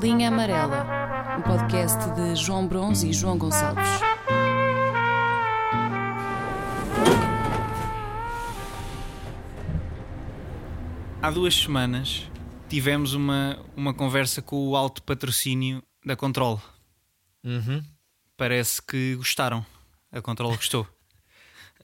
Linha 0.00 0.28
Amarela, 0.28 0.86
um 1.38 1.42
podcast 1.42 1.98
de 2.12 2.36
João 2.36 2.68
Bronze 2.68 3.08
e 3.08 3.12
João 3.12 3.36
Gonçalves. 3.36 3.84
Há 11.20 11.30
duas 11.30 11.54
semanas 11.54 12.28
tivemos 12.68 13.14
uma, 13.14 13.58
uma 13.76 13.92
conversa 13.92 14.40
com 14.40 14.68
o 14.68 14.76
alto 14.76 15.02
patrocínio 15.02 15.82
da 16.04 16.14
Control. 16.14 16.62
Uhum. 17.42 17.82
Parece 18.36 18.80
que 18.80 19.16
gostaram. 19.16 19.66
A 20.12 20.20
Control 20.20 20.54
gostou. 20.54 20.86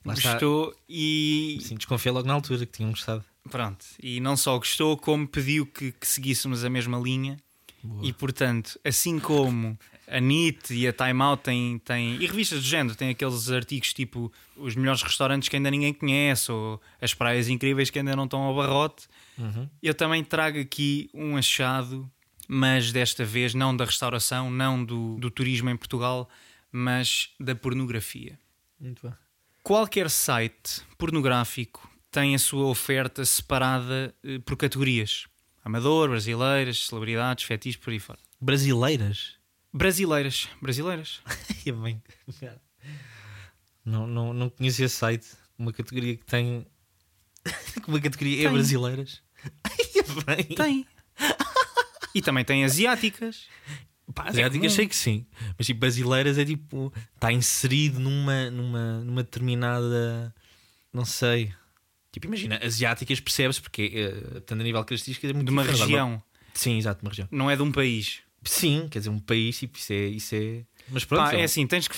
Gostou 0.05 0.75
e. 0.87 1.59
Sim, 1.63 1.77
desconfiei 1.77 2.13
logo 2.13 2.29
na 2.29 2.35
altura 2.35 2.67
que 2.67 2.73
tinham 2.73 2.91
gostado. 2.91 3.25
Pronto. 3.51 3.87
E 4.03 4.21
não 4.21 4.37
só 4.37 4.59
gostou, 4.59 4.99
como 4.99 5.27
pediu 5.27 5.65
que, 5.65 5.93
que 5.93 6.07
seguíssemos 6.07 6.63
a 6.63 6.69
mesma 6.69 6.99
linha. 6.99 7.39
Boa. 7.85 8.07
E 8.07 8.13
portanto, 8.13 8.79
assim 8.85 9.19
como 9.19 9.79
a 10.09 10.19
NIT 10.21 10.75
e 10.75 10.89
a 10.89 10.93
Time 10.93 11.21
Out 11.23 11.43
têm, 11.45 11.79
têm, 11.79 12.17
e 12.17 12.27
revistas 12.27 12.61
do 12.63 12.67
género 12.67 12.95
têm 12.97 13.11
aqueles 13.11 13.51
artigos 13.51 13.93
tipo 13.93 14.33
os 14.57 14.75
melhores 14.75 15.03
restaurantes 15.03 15.49
que 15.49 15.57
ainda 15.57 15.71
ninguém 15.71 15.93
conhece 15.93 16.51
ou 16.51 16.81
as 17.01 17.13
praias 17.15 17.49
incríveis 17.49 17.91
que 17.91 17.99
ainda 17.99 18.15
não 18.17 18.25
estão 18.25 18.41
ao 18.43 18.55
barrote, 18.57 19.07
Uhum. 19.37 19.69
eu 19.83 19.93
também 19.95 20.23
trago 20.23 20.61
aqui 20.61 21.11
um 21.13 21.37
achado, 21.37 22.09
mas 22.47 22.93
desta 22.93 23.25
vez 23.25 23.53
não 23.53 23.77
da 23.77 23.85
restauração, 23.85 24.49
não 24.51 24.85
do, 24.85 25.17
do 25.19 25.29
turismo 25.31 25.69
em 25.71 25.77
Portugal, 25.77 26.29
mas 26.71 27.31
da 27.41 27.55
pornografia. 27.55 28.39
Muito 28.79 29.03
bem. 29.09 29.17
Qualquer 29.63 30.09
site 30.11 30.83
pornográfico 30.99 31.91
tem 32.11 32.35
a 32.35 32.39
sua 32.39 32.67
oferta 32.67 33.25
separada 33.25 34.15
eh, 34.23 34.39
por 34.39 34.57
categorias. 34.57 35.27
Amador, 35.65 36.11
brasileiras, 36.11 36.87
celebridades, 36.87 37.45
fetiches, 37.45 37.81
por 37.81 37.91
aí 37.91 37.99
fora. 37.99 38.19
Brasileiras? 38.41 39.37
Brasileiras, 39.73 40.49
brasileiras. 40.61 41.21
Bem. 41.83 42.03
Não, 43.85 44.07
não, 44.07 44.33
não 44.33 44.51
conhecia 44.51 44.87
esse 44.87 44.95
site. 44.97 45.27
Uma 45.59 45.73
categoria 45.73 46.17
que 46.17 46.25
tem. 46.25 46.67
Uma 47.87 48.01
categoria 48.01 48.41
é 48.41 48.45
Tem. 48.45 48.53
brasileiras. 48.53 49.23
Ia 49.95 50.03
bem. 50.25 50.45
Tem. 50.57 50.87
E 52.15 52.23
também 52.23 52.45
tem 52.45 52.65
asiáticas. 52.65 53.47
Pá, 54.15 54.27
É 54.27 54.29
asiáticas 54.31 54.61
comum. 54.69 54.71
sei 54.77 54.87
que 54.89 54.97
sim. 54.97 55.27
Mas 55.59 55.67
tipo, 55.67 55.81
brasileiras 55.81 56.39
é 56.39 56.45
tipo. 56.45 56.93
Está 57.15 57.31
inserido 57.33 58.01
numa, 58.01 58.51
numa, 58.51 59.05
numa 59.05 59.23
determinada. 59.23 60.35
Não 60.93 61.05
sei. 61.05 61.53
Tipo, 62.15 62.27
imagina, 62.29 62.61
asiáticas 62.63 63.19
percebe-se 63.19 63.61
porque, 63.61 63.91
eh, 63.93 64.11
portanto, 64.31 64.61
a 64.61 64.63
nível 64.65 64.81
de 64.83 64.87
características 64.87 65.31
é 65.31 65.33
muito 65.33 65.47
De 65.49 65.53
uma 65.53 65.63
diferente. 65.63 65.83
região, 65.83 66.23
Sim, 66.55 66.79
exato, 66.79 67.01
de 67.01 67.05
uma 67.05 67.11
região. 67.11 67.29
não 67.33 67.51
é 67.51 67.57
de 67.57 67.63
um 67.63 67.73
país. 67.73 68.21
Sim, 68.45 68.87
quer 68.89 68.99
dizer, 69.01 69.11
um 69.11 69.19
país, 69.19 69.59
tipo, 69.59 69.77
isso 69.79 69.93
é. 69.93 70.07
Isso 70.07 70.35
é... 70.37 70.63
Mas 70.91 71.05
pronto, 71.05 71.31
Pá, 71.31 71.35
é 71.37 71.43
assim, 71.43 71.67
tens 71.67 71.89
que, 71.89 71.97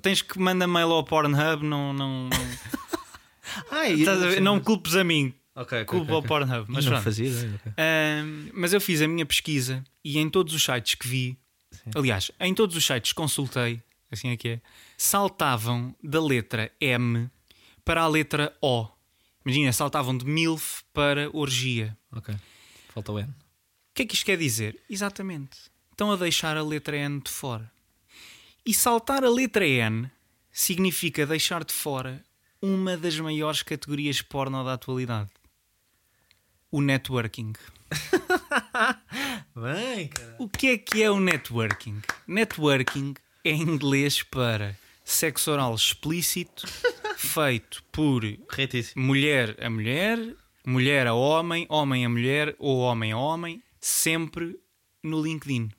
tens 0.00 0.22
que 0.22 0.38
mandar 0.38 0.66
mail 0.66 0.90
ao 0.92 1.04
Pornhub, 1.04 1.62
não, 1.64 1.92
não, 1.92 2.28
não, 2.28 2.30
Ai, 3.70 3.92
estás 3.92 4.22
a 4.22 4.26
ver? 4.28 4.40
não 4.40 4.56
me 4.56 4.62
culpes 4.62 4.94
a 4.96 5.04
mim, 5.04 5.34
Ok, 5.54 5.82
ok, 5.82 5.84
culpa 5.84 6.04
ok, 6.12 6.14
ao. 6.14 6.22
Pornhub. 6.22 6.64
Mas 6.68 6.84
não 6.84 6.92
pronto. 6.92 7.04
fazia 7.04 7.28
ok. 7.28 7.72
Ahm, 7.76 8.50
mas 8.54 8.72
eu 8.72 8.80
fiz 8.80 9.02
a 9.02 9.08
minha 9.08 9.26
pesquisa 9.26 9.82
e 10.04 10.18
em 10.18 10.30
todos 10.30 10.54
os 10.54 10.62
sites 10.62 10.94
que 10.94 11.06
vi, 11.08 11.36
Sim. 11.72 11.90
aliás, 11.94 12.30
em 12.40 12.54
todos 12.54 12.74
os 12.76 12.86
sites 12.86 13.12
que 13.12 13.16
consultei, 13.16 13.82
assim 14.10 14.28
é 14.30 14.36
que 14.36 14.48
é, 14.48 14.60
saltavam 14.96 15.94
da 16.02 16.22
letra 16.24 16.70
M 16.80 17.28
para 17.84 18.02
a 18.02 18.06
letra 18.08 18.56
O. 18.62 18.86
Imagina, 19.48 19.72
saltavam 19.72 20.14
de 20.14 20.26
MILF 20.26 20.82
para 20.92 21.30
orgia. 21.32 21.96
Ok. 22.12 22.36
Falta 22.92 23.12
o 23.12 23.18
N. 23.18 23.30
O 23.30 23.34
que 23.94 24.02
é 24.02 24.06
que 24.06 24.14
isto 24.14 24.26
quer 24.26 24.36
dizer? 24.36 24.78
Exatamente. 24.90 25.56
Estão 25.90 26.12
a 26.12 26.16
deixar 26.16 26.54
a 26.58 26.62
letra 26.62 26.98
N 26.98 27.18
de 27.18 27.30
fora. 27.30 27.72
E 28.66 28.74
saltar 28.74 29.24
a 29.24 29.30
letra 29.30 29.66
N 29.66 30.10
significa 30.52 31.24
deixar 31.24 31.64
de 31.64 31.72
fora 31.72 32.22
uma 32.60 32.94
das 32.94 33.18
maiores 33.18 33.62
categorias 33.62 34.20
porno 34.20 34.62
da 34.62 34.74
atualidade: 34.74 35.30
o 36.70 36.82
networking. 36.82 37.54
Bem, 39.56 40.08
cara. 40.08 40.36
O 40.38 40.46
que 40.46 40.68
é 40.68 40.76
que 40.76 41.02
é 41.02 41.10
o 41.10 41.18
networking? 41.18 42.02
Networking 42.26 43.14
é 43.42 43.52
inglês 43.52 44.22
para 44.22 44.78
sexo 45.02 45.50
oral 45.50 45.74
explícito 45.74 46.66
feito 47.18 47.82
por 47.90 48.22
Corretíssimo. 48.48 49.04
mulher 49.04 49.56
a 49.62 49.68
mulher, 49.68 50.34
mulher 50.66 51.06
a 51.06 51.14
homem, 51.14 51.66
homem 51.68 52.04
a 52.04 52.08
mulher 52.08 52.54
ou 52.58 52.78
homem 52.78 53.12
a 53.12 53.18
homem, 53.18 53.62
sempre 53.80 54.58
no 55.02 55.20
LinkedIn. 55.22 55.70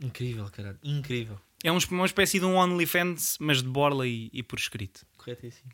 Incrível, 0.00 0.48
caralho. 0.50 0.78
Incrível. 0.82 1.40
É 1.64 1.72
um- 1.72 1.78
uma 1.90 2.06
espécie 2.06 2.38
de 2.38 2.44
um 2.44 2.56
OnlyFans, 2.56 3.36
mas 3.40 3.62
de 3.62 3.68
borla 3.68 4.06
e, 4.06 4.30
e 4.32 4.42
por 4.42 4.58
escrito. 4.58 5.04
Corretíssimo. 5.16 5.70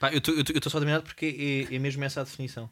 Pá, 0.00 0.10
eu 0.12 0.18
estou 0.18 0.70
só 0.70 0.78
dominado 0.80 1.04
porque 1.04 1.66
é, 1.70 1.74
é 1.74 1.78
mesmo 1.78 2.02
essa 2.04 2.20
a 2.20 2.24
definição. 2.24 2.70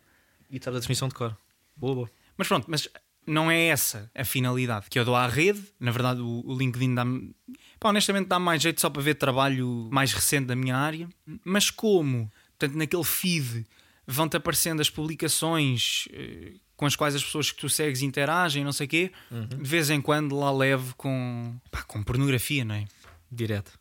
E 0.50 0.56
estás 0.56 0.74
a 0.76 0.80
definição 0.80 1.08
de 1.08 1.14
cor. 1.14 1.36
Boa, 1.76 1.94
boa. 1.94 2.10
Mas 2.36 2.48
pronto, 2.48 2.66
mas 2.68 2.88
não 3.26 3.50
é 3.50 3.66
essa 3.66 4.10
a 4.14 4.24
finalidade 4.24 4.86
que 4.88 4.98
eu 4.98 5.04
dou 5.04 5.16
à 5.16 5.26
rede. 5.26 5.62
Na 5.80 5.90
verdade, 5.90 6.20
o, 6.20 6.42
o 6.46 6.56
LinkedIn 6.56 6.94
dá-me. 6.94 7.34
pá, 7.80 7.88
honestamente, 7.90 8.26
dá 8.28 8.38
mais 8.38 8.62
jeito 8.62 8.80
só 8.80 8.88
para 8.90 9.02
ver 9.02 9.14
trabalho 9.16 9.88
mais 9.90 10.12
recente 10.12 10.46
da 10.46 10.56
minha 10.56 10.76
área. 10.76 11.08
Mas 11.44 11.70
como, 11.70 12.30
portanto, 12.58 12.76
naquele 12.78 13.04
feed 13.04 13.66
vão-te 14.06 14.36
aparecendo 14.36 14.80
as 14.80 14.88
publicações 14.90 16.06
eh, 16.12 16.52
com 16.76 16.86
as 16.86 16.94
quais 16.94 17.14
as 17.14 17.24
pessoas 17.24 17.50
que 17.50 17.58
tu 17.60 17.68
segues 17.68 18.02
interagem, 18.02 18.62
não 18.62 18.72
sei 18.72 18.86
o 18.86 18.88
quê, 18.90 19.12
de 19.48 19.56
vez 19.68 19.90
em 19.90 20.00
quando 20.00 20.36
lá 20.38 20.52
levo 20.52 20.94
com, 20.96 21.56
pá, 21.70 21.82
com 21.82 22.02
pornografia, 22.02 22.64
não 22.64 22.74
é? 22.74 22.84
Direto. 23.32 23.72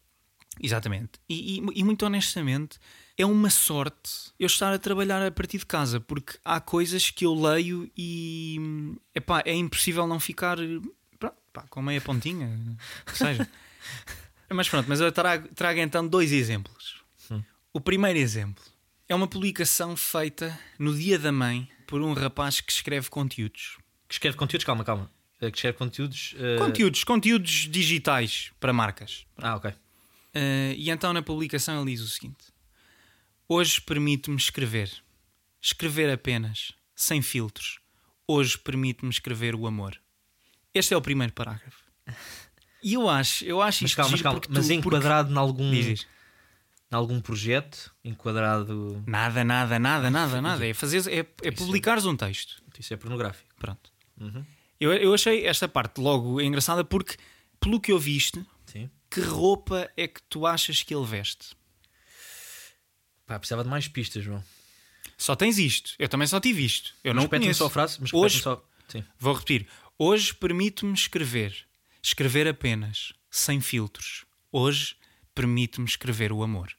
Exatamente. 0.62 1.12
E, 1.30 1.60
e- 1.60 1.64
e 1.76 1.84
muito 1.84 2.06
honestamente, 2.06 2.80
é 3.18 3.26
uma 3.26 3.50
sorte 3.50 4.32
eu 4.40 4.48
estar 4.48 4.74
a 4.74 4.80
trabalhar 4.80 5.26
a 5.26 5.32
partir 5.32 5.58
de 5.60 5.66
casa, 5.66 6.00
porque 6.00 6.38
há 6.44 6.60
coisas 6.60 7.10
que 7.10 7.26
eu 7.26 7.34
leio 7.34 7.90
e 7.98 8.58
epá, 9.14 9.42
é 9.46 9.54
impossível 9.54 10.06
não 10.08 10.20
ficar 10.20 10.58
pronto, 11.20 11.36
pá, 11.54 11.64
com 11.70 11.82
meia 11.82 12.02
pontinha, 12.02 12.50
que 13.06 13.18
seja. 13.18 13.48
mas 14.52 14.68
pronto, 14.70 14.88
mas 14.90 15.00
eu 15.00 15.12
trago, 15.12 15.48
trago 15.56 15.80
então 15.80 16.06
dois 16.08 16.32
exemplos. 16.32 17.02
Hum. 17.32 17.42
O 17.74 17.80
primeiro 17.82 18.20
exemplo 18.20 18.64
é 19.08 19.16
uma 19.16 19.28
publicação 19.28 19.96
feita 19.96 20.58
no 20.78 20.94
Dia 20.96 21.18
da 21.18 21.32
Mãe 21.32 21.70
por 21.88 22.02
um 22.02 22.14
rapaz 22.14 22.60
que 22.60 22.72
escreve 22.72 23.10
conteúdos. 23.10 23.78
Que 24.08 24.16
escreve 24.16 24.36
conteúdos, 24.38 24.66
calma, 24.66 24.84
calma. 24.84 25.10
Eh, 25.42 25.52
Que 25.52 25.58
escreve 25.58 25.78
conteúdos. 25.78 26.36
eh, 26.38 26.58
Conteúdos, 26.58 27.04
conteúdos 27.04 27.68
digitais 27.70 28.52
para 28.60 28.74
marcas. 28.74 29.26
Ah, 29.38 29.56
ok. 29.56 29.72
Uh, 29.72 30.74
e 30.76 30.90
então 30.90 31.14
na 31.14 31.22
publicação 31.22 31.82
ele 31.82 31.92
diz 31.92 32.02
o 32.02 32.08
seguinte: 32.10 32.38
Hoje 33.48 33.80
permite-me 33.82 34.38
escrever. 34.38 34.92
Escrever 35.62 36.12
apenas, 36.12 36.74
sem 36.96 37.22
filtros. 37.22 37.80
Hoje 38.28 38.58
permite-me 38.58 39.10
escrever 39.12 39.56
o 39.56 39.68
amor. 39.68 40.00
Este 40.74 40.94
é 40.94 40.98
o 40.98 41.02
primeiro 41.02 41.34
parágrafo. 41.34 41.84
E 42.84 42.94
eu 42.94 43.10
acho, 43.10 43.46
eu 43.46 43.62
acho 43.62 43.84
Mas 43.84 43.92
isto 43.92 43.98
calma, 43.98 44.12
mas 44.12 44.22
calma. 44.22 44.42
Mas 44.50 44.68
tu- 44.68 44.74
enquadrado 44.74 45.32
em 45.34 45.38
algum, 45.38 45.74
em 45.74 45.96
algum 46.92 47.20
projeto, 47.22 47.94
enquadrado. 48.04 49.04
Nada, 49.08 49.44
nada, 49.44 49.80
nada, 49.80 50.10
nada, 50.10 50.42
nada. 50.42 50.68
É, 50.68 50.74
fazer, 50.74 51.02
é, 51.12 51.20
é 51.44 51.52
publicares 51.52 52.06
um 52.06 52.16
texto. 52.16 52.62
Isso 52.80 52.94
é 52.94 52.98
pornográfico. 52.98 53.50
Pronto. 53.58 53.92
Uhum. 54.20 54.46
Eu, 54.80 54.94
eu 54.94 55.14
achei 55.14 55.46
esta 55.48 55.68
parte 55.68 56.00
logo 56.02 56.42
engraçada 56.42 56.84
porque, 56.84 57.16
pelo 57.60 57.80
que 57.80 57.92
eu 57.92 57.98
viste, 58.00 58.46
Sim. 58.66 58.90
que 59.10 59.22
roupa 59.22 59.90
é 59.96 60.08
que 60.08 60.22
tu 60.24 60.46
achas 60.46 60.84
que 60.84 60.94
ele 60.94 61.06
veste? 61.06 61.56
Pá, 63.26 63.40
precisava 63.40 63.64
de 63.64 63.70
mais 63.70 63.88
pistas, 63.88 64.24
João. 64.24 64.44
Só 65.18 65.36
tens 65.36 65.58
isto. 65.58 65.94
Eu 65.98 66.10
também 66.10 66.28
só 66.28 66.40
tive 66.40 66.64
isto. 66.66 66.94
Eu 67.04 67.14
Mas 67.14 67.24
não 67.24 67.30
conheço. 67.30 67.60
só 67.60 67.68
a 67.68 67.70
frase. 67.70 67.98
Mas 68.02 68.14
Hoje- 68.14 68.42
só. 68.42 68.64
Sim. 68.88 69.04
Vou 69.20 69.34
repetir. 69.34 69.68
Hoje 69.98 70.34
permite-me 70.34 70.94
escrever. 70.94 71.66
Escrever 72.04 72.48
apenas, 72.48 73.14
sem 73.32 73.60
filtros. 73.62 74.26
Hoje 74.52 74.96
permite-me 75.34 75.86
escrever 75.88 76.32
o 76.32 76.44
amor. 76.44 76.72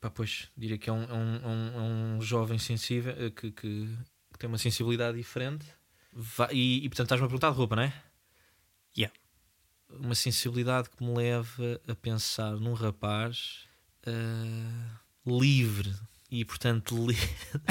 Pá, 0.00 0.10
pois, 0.10 0.48
diria 0.56 0.76
que 0.76 0.90
é 0.90 0.92
um, 0.92 1.02
é 1.04 1.12
um, 1.14 1.36
é 1.36 1.46
um, 1.46 1.74
é 1.74 1.80
um 2.18 2.20
jovem 2.22 2.58
sensível 2.58 3.14
eh, 3.16 3.30
que, 3.30 3.50
que- 3.52 3.88
que 4.32 4.38
tem 4.38 4.48
uma 4.48 4.58
sensibilidade 4.58 5.16
diferente. 5.16 5.64
Va- 6.12 6.48
e, 6.52 6.84
e, 6.84 6.88
portanto 6.88 7.06
estás-me 7.06 7.24
a 7.24 7.28
perguntar 7.28 7.50
de 7.50 7.56
roupa, 7.56 7.76
não 7.76 7.82
é? 7.84 8.02
Yeah. 8.96 9.14
Uma 9.88 10.14
sensibilidade 10.14 10.90
que 10.90 11.02
me 11.02 11.14
leva 11.14 11.80
a 11.86 11.94
pensar 11.94 12.52
num 12.56 12.72
rapaz 12.74 13.64
eh, 14.04 14.90
livre 15.26 15.92
e 16.30 16.44
portanto 16.44 16.94
li... 17.06 17.16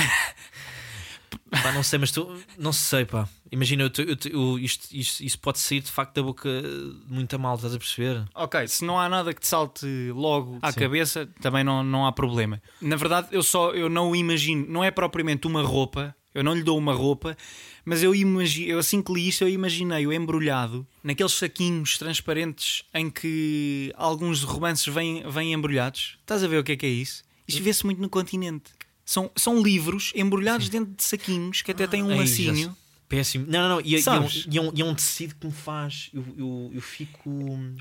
pá, 1.51 1.71
não 1.71 1.83
sei, 1.83 1.99
mas 1.99 2.11
tu 2.11 2.35
não 2.57 2.73
sei, 2.73 3.05
pá. 3.05 3.27
Imagina, 3.51 3.83
eu, 3.83 3.91
eu, 4.05 4.17
eu- 4.31 4.59
isto, 4.59 4.87
isto, 4.95 5.23
isso 5.23 5.39
pode 5.39 5.59
sair 5.59 5.81
de 5.81 5.91
facto 5.91 6.15
da 6.15 6.23
boca 6.23 6.49
de 6.49 7.13
muita 7.13 7.37
mal, 7.37 7.55
estás 7.55 7.75
a 7.75 7.77
perceber? 7.77 8.23
Ok, 8.33 8.67
se 8.67 8.83
não 8.83 8.99
há 8.99 9.07
nada 9.07 9.33
que 9.33 9.41
te 9.41 9.47
salte 9.47 9.85
logo 10.11 10.57
à 10.61 10.71
Sim. 10.71 10.79
cabeça, 10.79 11.27
também 11.41 11.63
não, 11.63 11.83
não 11.83 12.05
há 12.07 12.11
problema. 12.11 12.61
Na 12.81 12.95
verdade, 12.95 13.27
eu 13.31 13.43
só 13.43 13.71
eu 13.71 13.89
não 13.89 14.09
o 14.11 14.15
imagino, 14.15 14.65
não 14.67 14.83
é 14.83 14.89
propriamente 14.89 15.45
uma 15.47 15.61
roupa 15.61 16.15
Eu 16.33 16.43
não 16.43 16.55
lhe 16.55 16.63
dou 16.63 16.79
uma 16.79 16.93
roupa, 16.95 17.37
mas 17.85 18.01
eu, 18.01 18.15
imagi 18.15 18.67
eu 18.67 18.79
assim 18.79 19.03
que 19.03 19.13
li 19.13 19.27
isto, 19.27 19.43
eu 19.43 19.49
imaginei-o 19.49 20.11
embrulhado 20.11 20.87
naqueles 21.03 21.33
saquinhos 21.33 21.99
transparentes 21.99 22.83
em 22.91 23.07
que 23.11 23.93
alguns 23.95 24.41
romances 24.41 24.91
vêm, 24.91 25.21
vêm 25.29 25.53
embrulhados. 25.53 26.17
Estás 26.21 26.43
a 26.43 26.47
ver 26.47 26.57
o 26.57 26.63
que 26.63 26.71
é 26.71 26.75
que 26.75 26.87
é 26.87 26.89
isso? 26.89 27.23
Isto 27.47 27.63
vê-se 27.63 27.85
muito 27.85 28.01
no 28.01 28.09
continente. 28.09 28.71
São, 29.05 29.29
são 29.35 29.61
livros 29.61 30.11
embrulhados 30.15 30.69
dentro 30.69 30.93
de 30.95 31.03
saquinhos 31.03 31.61
que 31.61 31.71
até 31.71 31.85
têm 31.87 32.03
um 32.03 32.15
lacinho. 32.17 32.75
Péssimo. 33.09 33.45
Não, 33.47 33.61
não, 33.61 33.69
não. 33.75 33.81
E, 33.81 33.95
é- 33.95 33.99
e 33.99 34.03
é 34.07 34.11
um, 34.11 34.27
e, 34.53 34.57
é 34.57 34.61
um, 34.61 34.71
e 34.75 34.81
é 34.81 34.85
um 34.85 34.95
tecido 34.95 35.35
que 35.35 35.45
me 35.45 35.51
faz. 35.51 36.09
Eu, 36.13 36.25
eu, 36.37 36.71
eu 36.75 36.81
fico, 36.81 37.29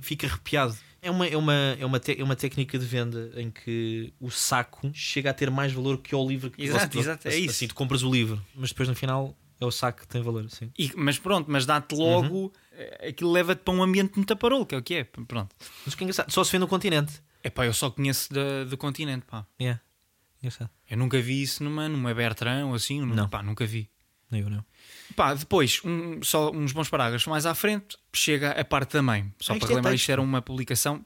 fico 0.03 0.26
arrepiado. 0.26 0.76
É 1.00 1.11
uma, 1.11 1.26
é, 1.26 1.37
uma, 1.37 1.55
é, 1.79 1.87
uma 1.87 1.99
te- 2.00 2.20
é 2.20 2.23
uma 2.25 2.37
técnica 2.37 2.79
de 2.79 2.85
venda 2.85 3.32
em 3.37 3.50
que 3.50 4.12
o 4.20 4.31
saco 4.31 4.91
chega 4.93 5.31
a 5.31 5.35
ter 5.35 5.50
mais 5.50 5.73
valor 5.73 5.99
que 5.99 6.14
o 6.14 6.29
livro 6.29 6.50
que 6.50 6.62
Exato, 6.62 6.93
você- 6.94 6.99
exato, 7.00 7.29
é 7.29 7.31
assim, 7.31 7.41
isso. 7.43 7.50
Assim, 7.50 7.69
tu 7.69 7.75
compras 7.75 8.03
o 8.03 8.11
livro, 8.12 8.44
mas 8.55 8.70
depois 8.70 8.88
no 8.88 8.94
final 8.94 9.35
é 9.61 9.64
o 9.64 9.70
saco 9.70 10.00
que 10.03 10.09
tem 10.09 10.20
valor. 10.23 10.49
Sim. 10.50 10.70
E- 10.79 10.93
mas 10.97 11.19
pronto, 11.19 11.50
mas 11.50 11.64
dá-te 11.64 11.94
logo. 11.94 12.53
eh, 12.73 13.09
Aquilo 13.09 13.32
leva-te 13.32 13.61
para 13.61 13.73
um 13.75 13.82
ambiente 13.82 14.14
muito 14.17 14.37
parolo, 14.37 14.67
que 14.67 14.75
é 14.75 14.79
o 14.79 14.82
que 14.82 14.94
é. 14.94 15.05
Pronto. 15.05 15.55
Mas 15.87 15.94
o 15.94 15.97
que 15.97 16.03
é 16.03 16.05
engraçado, 16.05 16.31
só 16.31 16.44
se 16.44 16.53
vê 16.53 16.59
no 16.59 16.69
continente. 16.69 17.12
É 17.42 17.50
pá, 17.50 17.66
eu 17.66 17.72
só 17.72 17.90
conheço 17.90 18.32
da- 18.32 18.64
do 18.64 18.76
continente, 18.76 19.24
pá. 19.26 19.46
É. 19.58 19.78
Engraçado. 20.38 20.70
Eu 20.88 20.96
nunca 20.96 21.20
vi 21.20 21.42
isso 21.42 21.62
numa, 21.62 21.88
numa 21.88 22.12
Bertrand 22.14 22.66
ou 22.66 22.74
assim. 22.74 23.00
Não. 23.04 23.28
Pá, 23.28 23.42
nunca 23.42 23.64
vi. 23.66 23.88
Nem 24.30 24.40
eu 24.42 24.50
não. 24.50 24.64
Pá, 25.14 25.34
depois, 25.34 25.80
um- 25.84 26.22
só 26.22 26.50
uns 26.50 26.72
bons 26.72 26.88
parágrafos 26.88 27.26
mais 27.26 27.44
à 27.46 27.54
frente, 27.54 27.96
chega 28.14 28.52
a 28.52 28.64
parte 28.64 28.92
da 28.94 29.02
mãe. 29.02 29.32
Só 29.40 29.52
Ah, 29.52 29.56
para 29.56 29.66
é 29.66 29.68
relembrar, 29.68 29.92
texto. 29.92 30.02
isto 30.04 30.12
era 30.12 30.22
uma 30.22 30.40
publicação. 30.42 31.04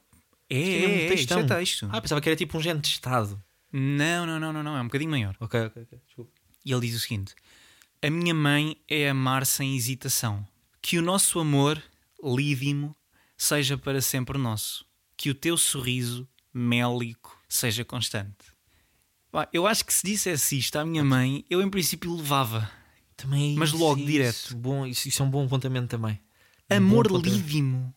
É, 0.49 0.57
é, 0.59 1.09
é, 1.09 1.15
isto 1.15 1.35
é 1.35 1.43
texto. 1.45 1.89
Ah, 1.91 2.01
pensava 2.01 2.21
que 2.21 2.29
era 2.29 2.37
tipo 2.37 2.57
um 2.57 2.61
género 2.61 2.81
de 2.83 2.89
Estado. 2.89 3.43
Não, 3.73 4.25
não, 4.25 4.39
não, 4.39 4.53
não, 4.53 4.63
não, 4.63 4.77
é 4.77 4.81
um 4.81 4.85
bocadinho 4.85 5.11
maior. 5.11 5.37
Ok, 5.41 5.61
ok, 5.61 5.83
ok. 5.83 5.99
Desculpa. 6.07 6.31
E 6.65 6.73
ele 6.73 6.81
diz 6.87 6.97
o 6.97 7.01
seguinte: 7.01 7.35
A 8.01 8.09
minha 8.09 8.33
mãe 8.33 8.77
é 8.89 9.09
amar 9.11 9.45
sem 9.45 9.77
hesitação. 9.77 10.47
Que 10.81 10.99
o 10.99 11.03
nosso 11.03 11.41
amor, 11.41 11.83
lídimo, 12.23 12.95
seja 13.37 13.77
para 13.77 14.01
sempre 14.01 14.39
nosso. 14.39 14.87
Que 15.17 15.31
o 15.31 15.35
teu 15.35 15.57
sorriso, 15.57 16.29
mélico, 16.53 17.39
seja 17.49 17.85
constante. 17.85 18.55
Eu 19.53 19.67
acho 19.67 19.85
que 19.85 19.93
se 19.93 20.07
dissesse 20.07 20.59
isto 20.59 20.77
à 20.77 20.85
minha 20.85 21.05
mãe, 21.05 21.45
eu 21.51 21.61
em 21.61 21.69
princípio 21.69 22.15
levava. 22.15 22.71
Também 23.17 23.55
Mas 23.55 23.73
logo 23.73 23.99
isso. 23.99 24.07
direto. 24.07 24.57
Bom, 24.57 24.87
isso, 24.87 25.09
isso 25.09 25.23
é 25.23 25.27
um 25.27 25.31
bom 25.31 25.45
apontamento 25.45 25.89
também. 25.89 26.21
Um 26.71 26.77
Amor 26.77 27.07
lídimo, 27.11 27.95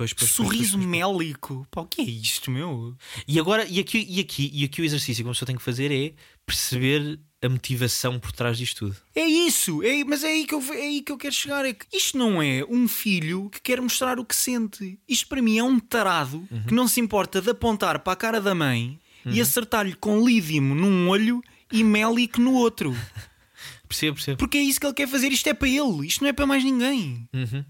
Pois, 0.00 0.14
pois, 0.14 0.30
sorriso 0.30 0.78
pois, 0.78 0.88
mélico. 0.88 1.66
Pá, 1.70 1.82
o 1.82 1.86
que 1.86 2.00
é 2.00 2.04
isto, 2.04 2.50
meu? 2.50 2.96
E 3.28 3.38
agora, 3.38 3.66
e 3.68 3.78
aqui, 3.78 4.06
e 4.08 4.18
aqui, 4.18 4.50
e 4.50 4.64
aqui 4.64 4.80
o 4.80 4.84
exercício 4.84 5.22
que 5.22 5.28
uma 5.28 5.34
pessoa 5.34 5.46
tem 5.46 5.56
que 5.56 5.62
fazer 5.62 5.92
é 5.92 6.14
perceber 6.46 7.20
a 7.42 7.48
motivação 7.50 8.18
por 8.18 8.32
trás 8.32 8.56
disto 8.56 8.86
tudo. 8.86 8.96
É 9.14 9.26
isso, 9.26 9.82
é, 9.82 10.02
mas 10.02 10.24
é 10.24 10.28
aí, 10.28 10.46
que 10.46 10.54
eu, 10.54 10.62
é 10.72 10.80
aí 10.80 11.02
que 11.02 11.12
eu 11.12 11.18
quero 11.18 11.34
chegar. 11.34 11.66
É 11.66 11.74
que 11.74 11.84
isto 11.94 12.16
não 12.16 12.40
é 12.40 12.64
um 12.66 12.88
filho 12.88 13.50
que 13.50 13.60
quer 13.60 13.78
mostrar 13.78 14.18
o 14.18 14.24
que 14.24 14.34
sente. 14.34 14.98
Isto 15.06 15.28
para 15.28 15.42
mim 15.42 15.58
é 15.58 15.62
um 15.62 15.78
tarado 15.78 16.48
que 16.66 16.72
não 16.72 16.88
se 16.88 16.98
importa 16.98 17.42
de 17.42 17.50
apontar 17.50 17.98
para 17.98 18.14
a 18.14 18.16
cara 18.16 18.40
da 18.40 18.54
mãe 18.54 18.98
e 19.26 19.38
acertar-lhe 19.38 19.94
com 19.94 20.26
lídimo 20.26 20.74
num 20.74 21.10
olho 21.10 21.42
e 21.70 21.84
mélico 21.84 22.40
no 22.40 22.54
outro. 22.54 22.96
Percebo, 23.86 24.14
percebo. 24.14 24.38
Porque 24.38 24.56
é 24.56 24.62
isso 24.62 24.80
que 24.80 24.86
ele 24.86 24.94
quer 24.94 25.08
fazer. 25.08 25.32
Isto 25.32 25.48
é 25.48 25.52
para 25.52 25.68
ele, 25.68 26.06
isto 26.06 26.22
não 26.22 26.28
é 26.30 26.32
para 26.32 26.46
mais 26.46 26.62
ninguém. 26.62 27.28
Uhum. 27.34 27.64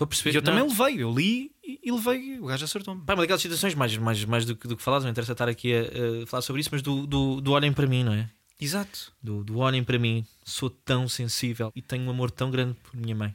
Estou 0.00 0.06
a 0.06 0.08
perceber. 0.08 0.30
E 0.30 0.36
eu 0.36 0.42
Não. 0.42 0.52
também 0.52 0.68
levei, 0.68 1.02
eu 1.02 1.12
li 1.12 1.52
e 1.62 1.92
levei, 1.92 2.38
o 2.40 2.46
gajo 2.46 2.64
acertou-me. 2.64 3.02
Pá, 3.02 3.12
uma 3.12 3.22
daquelas 3.22 3.42
situações, 3.42 3.74
mais, 3.74 3.94
mais, 3.98 4.24
mais 4.24 4.44
do, 4.46 4.56
que, 4.56 4.66
do 4.66 4.76
que 4.76 4.82
falares, 4.82 5.04
não 5.04 5.10
interessa 5.10 5.32
estar 5.32 5.48
aqui 5.48 5.74
a, 5.74 6.22
a 6.22 6.26
falar 6.26 6.40
sobre 6.40 6.60
isso, 6.60 6.70
mas 6.72 6.80
do, 6.80 7.06
do, 7.06 7.40
do 7.40 7.52
olhem 7.52 7.70
para 7.72 7.86
mim, 7.86 8.02
não 8.02 8.14
é? 8.14 8.28
Exato. 8.58 9.12
Do, 9.22 9.44
do 9.44 9.58
olhem 9.58 9.84
para 9.84 9.98
mim, 9.98 10.24
sou 10.42 10.70
tão 10.70 11.06
sensível 11.06 11.70
e 11.76 11.82
tenho 11.82 12.04
um 12.04 12.10
amor 12.10 12.30
tão 12.30 12.50
grande 12.50 12.74
por 12.82 12.96
minha 12.96 13.14
mãe. 13.14 13.34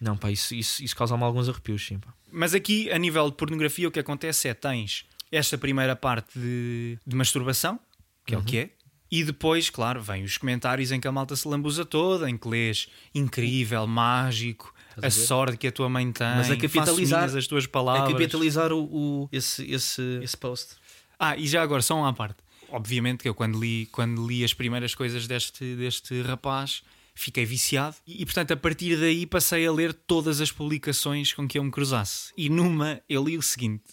Não, 0.00 0.16
pá, 0.16 0.30
isso, 0.30 0.54
isso, 0.54 0.82
isso 0.82 0.96
causa-me 0.96 1.22
alguns 1.22 1.48
arrepios, 1.48 1.86
sim, 1.86 1.98
pá. 1.98 2.12
Mas 2.32 2.52
aqui, 2.52 2.90
a 2.90 2.98
nível 2.98 3.30
de 3.30 3.36
pornografia, 3.36 3.86
o 3.86 3.90
que 3.90 4.00
acontece 4.00 4.48
é 4.48 4.54
tens 4.54 5.04
esta 5.30 5.56
primeira 5.56 5.94
parte 5.94 6.36
de, 6.38 6.98
de 7.06 7.14
masturbação, 7.16 7.78
que 8.26 8.34
é 8.34 8.38
o 8.38 8.42
que 8.42 8.58
é, 8.58 8.70
e 9.10 9.22
depois, 9.22 9.68
claro, 9.68 10.02
vem 10.02 10.24
os 10.24 10.38
comentários 10.38 10.90
em 10.90 10.98
que 10.98 11.06
a 11.06 11.12
malta 11.12 11.36
se 11.36 11.46
lambuza 11.46 11.84
toda, 11.84 12.30
em 12.30 12.36
que 12.38 12.48
lês 12.48 12.88
incrível, 13.14 13.86
mágico, 13.86 14.71
a, 15.00 15.06
a 15.06 15.10
sorte 15.10 15.56
que 15.56 15.66
a 15.66 15.72
tua 15.72 15.88
mãe 15.88 16.10
tem, 16.12 16.26
Mas 16.26 16.50
a 16.50 16.56
capitalizar- 16.56 17.24
as 17.36 17.46
tuas 17.46 17.64
A 17.64 17.68
palavras. 17.68 18.12
capitalizar 18.12 18.72
o, 18.72 18.82
o- 18.84 19.28
esse, 19.32 19.64
esse, 19.70 20.20
esse 20.22 20.36
post. 20.36 20.74
Ah, 21.18 21.36
e 21.36 21.46
já 21.46 21.62
agora, 21.62 21.82
só 21.82 21.96
uma 21.96 22.08
à 22.08 22.12
parte. 22.12 22.38
Obviamente 22.68 23.22
que 23.22 23.28
eu 23.28 23.34
quando 23.34 23.60
li, 23.60 23.86
quando 23.92 24.26
li 24.26 24.42
as 24.42 24.54
primeiras 24.54 24.94
coisas 24.94 25.26
deste, 25.26 25.76
deste 25.76 26.20
rapaz 26.22 26.82
fiquei 27.14 27.44
viciado 27.44 27.94
e, 28.06 28.22
e, 28.22 28.24
portanto 28.24 28.52
a 28.52 28.56
partir 28.56 28.98
daí 28.98 29.26
passei 29.26 29.66
a 29.66 29.70
ler 29.72 29.92
todas 29.92 30.40
as 30.40 30.50
publicações 30.50 31.32
com 31.34 31.46
que 31.46 31.58
eu 31.58 31.64
me 31.64 31.70
cruzasse. 31.70 32.32
E 32.36 32.48
numa 32.48 33.00
eu 33.08 33.22
li 33.24 33.36
o 33.36 33.42
seguinte: 33.42 33.84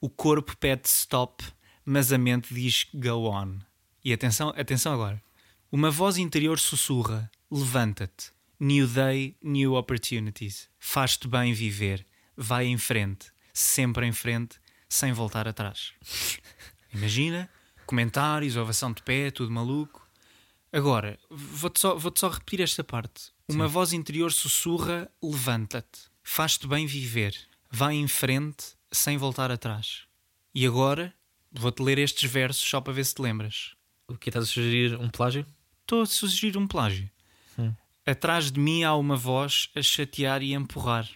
O 0.00 0.10
corpo 0.10 0.54
pede 0.58 0.86
stop, 0.86 1.42
mas 1.84 2.12
a 2.12 2.18
mente 2.18 2.52
diz 2.52 2.86
go 2.92 3.30
on. 3.30 3.56
E 4.04 4.12
atenção, 4.12 4.50
atenção 4.50 4.92
agora. 4.92 5.20
Uma 5.72 5.90
voz 5.90 6.18
interior 6.18 6.58
sussurra: 6.58 7.30
Levanta-te. 7.50 8.30
New 8.62 8.86
day, 8.86 9.34
new 9.42 9.72
opportunities. 9.72 10.68
Faz-te 10.78 11.26
bem 11.26 11.54
viver. 11.54 12.06
Vai 12.36 12.66
em 12.66 12.76
frente. 12.76 13.32
Sempre 13.54 14.04
em 14.04 14.12
frente, 14.12 14.60
sem 14.86 15.14
voltar 15.14 15.48
atrás. 15.48 15.94
Imagina, 16.92 17.48
comentários, 17.86 18.58
ovação 18.58 18.92
de 18.92 19.02
pé, 19.02 19.30
tudo 19.30 19.50
maluco. 19.50 20.06
Agora, 20.70 21.18
vou-te 21.30 21.80
só, 21.80 21.96
vou 21.96 22.12
só 22.14 22.28
repetir 22.28 22.60
esta 22.60 22.84
parte. 22.84 23.32
Uma 23.48 23.66
voz 23.66 23.94
interior 23.94 24.30
sussurra: 24.30 25.10
levanta-te, 25.22 26.00
faz-te 26.22 26.66
bem 26.68 26.84
viver, 26.84 27.34
vai 27.70 27.94
em 27.94 28.06
frente 28.06 28.76
sem 28.92 29.16
voltar 29.16 29.50
atrás. 29.50 30.02
E 30.54 30.66
agora, 30.66 31.14
vou-te 31.50 31.82
ler 31.82 31.98
estes 31.98 32.30
versos 32.30 32.68
só 32.68 32.78
para 32.78 32.92
ver 32.92 33.06
se 33.06 33.14
te 33.14 33.22
lembras. 33.22 33.74
O 34.06 34.18
que 34.18 34.28
estás 34.28 34.44
a 34.44 34.48
sugerir? 34.48 35.00
Um 35.00 35.08
plágio? 35.08 35.46
Estou 35.80 36.02
a 36.02 36.06
sugerir 36.06 36.58
um 36.58 36.68
plágio. 36.68 37.10
Hum. 38.06 38.10
Atrás 38.10 38.50
de 38.50 38.58
mim 38.58 38.82
há 38.82 38.94
uma 38.94 39.16
voz 39.16 39.70
a 39.74 39.82
chatear 39.82 40.42
e 40.42 40.54
a 40.54 40.58
empurrar. 40.58 41.08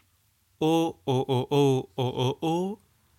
Oh, 0.61 0.95
oh, 1.05 1.25
oh, 1.29 1.47
oh, 1.51 1.91
oh, 1.97 2.03
oh, 2.07 2.39
oh, 2.41 2.79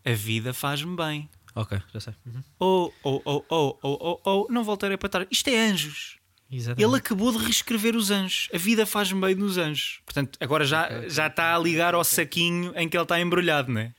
a 0.10 0.14
vida 0.14 0.54
faz-me 0.54 0.96
bem. 0.96 1.30
Ok, 1.54 1.82
já 1.94 2.00
sei. 2.00 2.14
Uhum. 2.26 2.44
Oh, 2.60 2.94
oh, 3.04 3.22
oh, 3.26 3.46
oh, 3.50 3.80
oh, 3.82 3.98
oh, 4.02 4.22
oh, 4.26 4.48
não 4.50 4.64
voltarei 4.64 4.98
para 4.98 5.10
trás. 5.10 5.28
Isto 5.32 5.50
é 5.50 5.68
anjos. 5.68 6.18
Exatamente. 6.52 6.88
Ele 6.88 6.98
acabou 6.98 7.32
de 7.32 7.38
reescrever 7.44 7.96
os 7.96 8.12
anjos. 8.12 8.50
A 8.54 8.58
vida 8.58 8.86
faz-me 8.86 9.20
bem 9.20 9.36
nos 9.36 9.58
anjos. 9.58 10.02
Portanto, 10.06 10.38
agora 10.40 10.66
já, 10.66 11.08
já 11.08 11.28
está 11.28 11.56
a 11.56 11.60
ligar 11.60 11.96
ao 11.96 12.04
saquinho 12.04 12.74
em 12.76 12.88
que 12.88 12.96
ele 12.96 13.04
está 13.04 13.20
embrulhado, 13.20 13.72
não 13.72 13.82
é? 13.82 13.94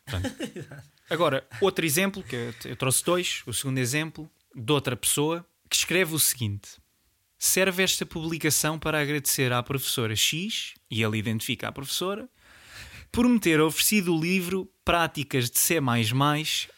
Agora, 1.11 1.47
outro 1.61 1.85
exemplo, 1.85 2.23
que 2.23 2.53
eu 2.65 2.77
trouxe 2.77 3.05
dois. 3.05 3.43
O 3.47 3.53
segundo 3.53 3.79
exemplo, 3.79 4.31
de 4.55 4.73
outra 4.73 4.97
pessoa, 4.97 5.45
que 5.69 5.77
escreve 5.77 6.15
o 6.15 6.19
seguinte: 6.19 6.71
Serve 7.39 7.83
esta 7.83 8.07
publicação 8.07 8.79
para 8.79 9.01
agradecer 9.01 9.53
à 9.53 9.63
professora 9.63 10.17
X, 10.17 10.75
e 10.91 11.03
ele 11.03 11.19
identifica 11.19 11.69
a 11.69 11.73
professora, 11.73 12.29
por 13.13 13.29
me 13.29 13.39
ter 13.39 13.61
oferecido 13.61 14.15
o 14.15 14.21
livro 14.21 14.71
Práticas 14.85 15.51
de 15.51 15.59
C, 15.59 15.79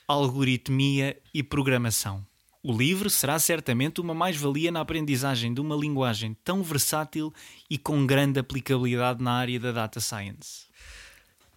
Algoritmia 0.07 1.17
e 1.33 1.43
Programação. 1.43 2.27
O 2.63 2.77
livro 2.77 3.09
será 3.09 3.39
certamente 3.39 4.01
uma 4.01 4.13
mais-valia 4.13 4.71
na 4.71 4.81
aprendizagem 4.81 5.55
de 5.55 5.61
uma 5.61 5.77
linguagem 5.77 6.37
tão 6.45 6.63
versátil 6.63 7.33
e 7.71 7.79
com 7.79 8.05
grande 8.05 8.41
aplicabilidade 8.41 9.23
na 9.23 9.33
área 9.33 9.61
da 9.61 9.73
data 9.73 10.01
science. 10.01 10.67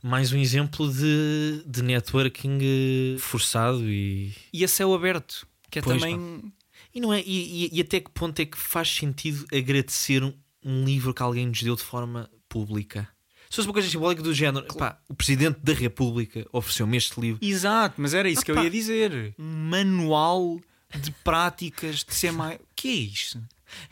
Mais 0.02 0.32
um 0.32 0.38
exemplo 0.38 0.92
de, 0.92 1.64
de 1.66 1.84
networking 1.84 2.60
eh, 2.62 3.20
forçado 3.20 3.84
e. 3.88 4.34
E 4.52 4.64
a 4.64 4.68
céu 4.68 4.94
aberto, 4.94 5.48
que 5.70 5.80
é 5.80 5.82
Pois, 5.82 6.02
também. 6.02 6.52
E, 6.94 7.00
não 7.02 7.14
é, 7.14 7.22
e, 7.22 7.66
e- 7.66 7.70
e 7.78 7.82
até 7.82 8.00
que 8.00 8.10
ponto 8.12 8.40
é 8.40 8.46
que 8.46 8.58
faz 8.58 8.90
sentido 8.90 9.46
agradecer 9.54 10.24
um, 10.24 10.34
um 10.64 10.84
livro 10.86 11.14
que 11.14 11.22
alguém 11.22 11.48
nos 11.48 11.62
deu 11.64 11.76
de 11.76 11.84
forma 11.84 12.30
pública? 12.50 13.08
Se 13.50 13.58
fosse 13.58 13.68
uma 13.68 13.74
coisa 13.74 13.90
simbólica 13.90 14.22
do 14.22 14.34
género, 14.34 14.66
pá, 14.76 14.98
o 15.10 15.14
Presidente 15.14 15.60
da 15.62 15.74
República 15.74 16.46
ofereceu-me 16.54 16.96
este 16.98 17.20
livro. 17.20 17.40
Exato, 17.46 17.96
mas 18.02 18.14
era 18.14 18.30
isso 18.30 18.44
que 18.46 18.52
eu 18.52 18.64
ia 18.64 18.70
dizer. 18.70 19.34
Um 19.38 19.44
manual 19.70 20.60
de 21.00 21.12
práticas 21.24 22.04
de 22.04 22.14
ser 22.16 22.32
mais. 22.32 22.56
O 22.60 22.64
que 22.76 22.88
é 22.88 22.94
isto? 22.94 23.42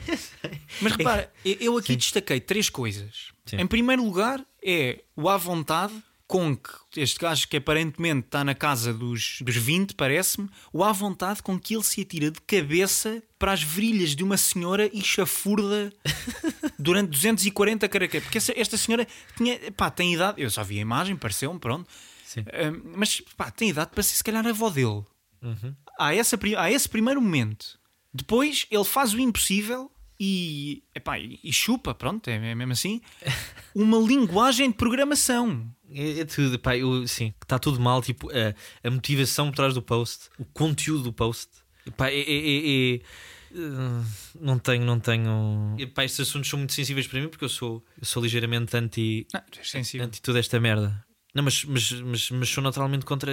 Mas 0.82 0.92
repara, 0.94 1.32
eu 1.46 1.78
aqui 1.78 1.96
destaquei 1.96 2.42
três 2.42 2.70
coisas. 2.70 3.30
Sim. 3.46 3.58
Em 3.62 3.66
primeiro 3.68 4.04
lugar, 4.04 4.46
é 4.62 5.02
o 5.16 5.30
à 5.30 5.38
vontade 5.38 5.94
com 6.30 6.56
que 6.56 6.70
este 7.02 7.18
gajo 7.20 7.48
que 7.48 7.58
aparentemente 7.58 8.28
está 8.28 8.44
na 8.44 8.54
casa 8.54 8.94
dos, 8.94 9.40
dos 9.42 9.56
20, 9.56 9.96
parece-me, 9.96 10.48
o 10.72 10.84
à 10.84 10.92
vontade 10.92 11.42
com 11.42 11.60
que 11.60 11.74
ele 11.76 11.84
se 11.84 12.02
atira 12.02 12.30
de 12.30 12.40
cabeça 12.42 13.24
para 13.40 13.52
as 13.52 13.64
virilhas 13.64 14.16
de 14.16 14.24
uma 14.24 14.38
senhora 14.38 14.88
e 14.94 15.02
chafurda 15.02 15.92
durante 16.78 17.10
240 17.10 17.90
caracteres. 17.90 18.26
Porque 18.26 18.38
essa- 18.38 18.54
esta 18.56 18.78
senhora 18.78 19.08
tinha, 19.36 19.58
pá, 19.72 19.90
tem 19.90 20.14
idade, 20.14 20.40
eu 20.40 20.52
só 20.52 20.64
vi 20.64 20.78
a 20.78 20.82
imagem, 20.82 21.16
pareceu-me, 21.16 21.60
pronto. 21.60 21.90
Sim. 22.24 22.42
Hum, 22.42 22.94
mas 22.96 23.22
pá, 23.36 23.50
tem 23.50 23.70
idade 23.70 23.90
para 23.92 24.04
ser 24.04 24.16
se 24.16 24.24
calhar 24.24 24.46
a 24.46 24.52
avó 24.52 24.70
dele. 24.70 25.04
Uhum. 25.42 25.76
Há, 25.98 26.14
essa, 26.14 26.38
há 26.60 26.72
esse 26.72 26.88
primeiro 26.88 27.20
momento. 27.20 27.80
Depois 28.14 28.68
ele 28.70 28.84
faz 28.84 29.16
o 29.16 29.20
impossível 29.20 29.92
e, 30.20 30.84
epá, 30.94 31.18
e 31.18 31.40
e 31.44 31.52
chupa, 31.52 31.96
pronto, 31.96 32.28
é 32.30 32.36
é 32.52 32.54
mesmo 32.54 32.74
assim, 32.74 33.02
uma 33.74 33.98
linguagem 33.98 34.70
de 34.70 34.76
programação. 34.76 35.66
É, 35.94 36.20
é 36.20 36.26
tudo, 36.26 36.58
pá, 36.60 36.78
eu, 36.78 37.08
sim, 37.08 37.34
está 37.42 37.58
tudo 37.60 37.80
mal. 37.80 38.02
Tipo, 38.02 38.30
a, 38.32 38.54
a 38.88 38.92
motivação 38.92 39.50
por 39.50 39.56
trás 39.56 39.74
do 39.74 39.82
post, 39.82 40.30
o 40.38 40.46
conteúdo 40.46 41.04
do 41.04 41.14
post, 41.14 41.48
pá, 41.98 42.10
é. 42.10 42.20
é- 42.20 42.22
é- 42.22 42.96
é- 42.96 43.00
uh, 43.52 44.06
não 44.40 44.60
tenho, 44.60 44.86
não 44.86 45.00
tenho. 45.00 45.76
E, 45.78 45.86
pá, 45.88 46.04
estes 46.06 46.20
assuntos 46.28 46.50
são 46.50 46.60
muito 46.60 46.74
sensíveis 46.74 47.08
para 47.08 47.20
mim 47.20 47.28
porque 47.28 47.46
eu 47.46 47.50
sou, 47.50 47.84
eu 48.00 48.06
sou 48.06 48.22
ligeiramente 48.24 48.76
anti, 48.78 49.26
Não, 49.34 49.42
tu 49.52 49.66
sensível. 49.68 50.06
anti 50.06 50.22
toda 50.22 50.40
esta 50.40 50.60
merda. 50.60 51.04
Não, 51.34 51.44
mas, 51.44 51.64
mas, 51.66 51.92
mas, 51.92 52.30
mas 52.32 52.50
sou 52.50 52.64
naturalmente 52.64 53.06
contra. 53.06 53.32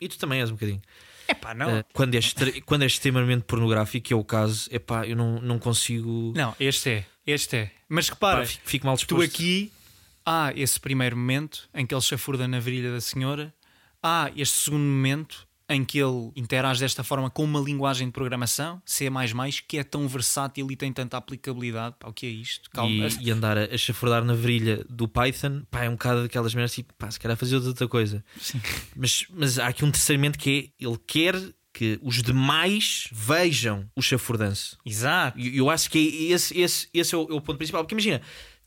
E 0.00 0.08
tu 0.08 0.18
também 0.18 0.40
és 0.40 0.50
um 0.50 0.54
bocadinho. 0.54 0.80
Epá, 1.28 1.54
não. 1.54 1.78
Uh, 1.80 1.84
quando, 1.92 2.14
é 2.14 2.18
extre- 2.18 2.60
quando 2.66 2.82
é 2.82 2.86
extremamente 2.86 3.44
pornográfico, 3.44 4.06
que 4.08 4.12
é 4.12 4.16
o 4.16 4.24
caso, 4.24 4.68
é 4.72 4.78
pá, 4.78 5.06
eu 5.06 5.14
não, 5.14 5.40
não 5.40 5.58
consigo. 5.58 6.32
Não, 6.34 6.54
este 6.58 6.90
é, 6.90 7.06
este 7.26 7.56
é. 7.56 7.70
Mas 7.88 8.08
repara, 8.08 8.40
Pá, 8.40 8.46
fico, 8.46 8.62
fico 8.68 8.86
mal 8.86 8.96
tu 8.96 9.00
disposto. 9.00 9.24
aqui 9.34 9.72
há 10.24 10.52
esse 10.54 10.78
primeiro 10.78 11.16
momento 11.16 11.68
em 11.74 11.86
que 11.86 11.94
ele 11.94 12.02
chafurda 12.02 12.46
na 12.46 12.60
virilha 12.60 12.92
da 12.92 13.00
senhora, 13.00 13.54
há 14.02 14.30
este 14.36 14.56
segundo 14.56 14.82
momento 14.82 15.48
em 15.70 15.84
que 15.84 15.98
ele 15.98 16.32
interage 16.34 16.80
desta 16.80 17.04
forma 17.04 17.30
com 17.30 17.44
uma 17.44 17.60
linguagem 17.60 18.08
de 18.08 18.12
programação, 18.12 18.82
C++, 18.84 19.08
que 19.68 19.78
é 19.78 19.84
tão 19.84 20.08
versátil 20.08 20.68
e 20.68 20.74
tem 20.74 20.92
tanta 20.92 21.16
aplicabilidade. 21.16 21.94
Pá, 22.00 22.08
o 22.08 22.12
que 22.12 22.26
é 22.26 22.28
isto? 22.28 22.68
Calma. 22.70 22.90
e, 22.90 23.28
e 23.28 23.30
andar 23.30 23.56
a, 23.56 23.66
a 23.66 23.78
chafurdar 23.78 24.24
na 24.24 24.34
virilha 24.34 24.84
do 24.88 25.06
Python, 25.06 25.62
pá, 25.70 25.84
é 25.84 25.88
um 25.88 25.92
bocado 25.92 26.22
daquelas 26.22 26.54
merdas 26.54 26.74
tipo, 26.74 26.92
pá, 26.94 27.08
se 27.08 27.20
calhar 27.20 27.36
fazer 27.36 27.56
outra 27.56 27.86
coisa. 27.86 28.24
Sim. 28.40 28.60
Mas, 28.96 29.26
mas 29.30 29.60
há 29.60 29.68
aqui 29.68 29.84
um 29.84 29.92
terceiro 29.92 30.20
elemento 30.20 30.40
que 30.40 30.72
é 30.80 30.84
ele 30.84 30.98
quer 31.06 31.36
que 31.72 32.00
os 32.02 32.20
demais 32.20 33.08
vejam 33.12 33.88
o 33.94 34.02
chafurdanço. 34.02 34.76
Exato. 34.84 35.38
E 35.38 35.56
eu 35.56 35.70
acho 35.70 35.88
que 35.88 35.98
é 35.98 36.32
esse, 36.34 36.60
esse, 36.60 36.88
esse 36.92 37.14
é, 37.14 37.18
o, 37.18 37.22
é 37.30 37.34
o 37.34 37.40
ponto 37.40 37.58
principal. 37.58 37.84
Porque 37.84 37.94
imagina, 37.94 38.20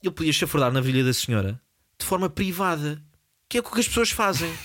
ele 0.07 0.15
podia 0.15 0.33
chafurdar 0.33 0.71
na 0.71 0.81
virilha 0.81 1.05
da 1.05 1.13
senhora 1.13 1.61
de 2.03 2.05
forma 2.05 2.29
privada, 2.29 3.01
que 3.47 3.57
é 3.57 3.61
o 3.61 3.63
que 3.63 3.79
as 3.79 3.87
pessoas 3.87 4.11
fazem. 4.11 4.53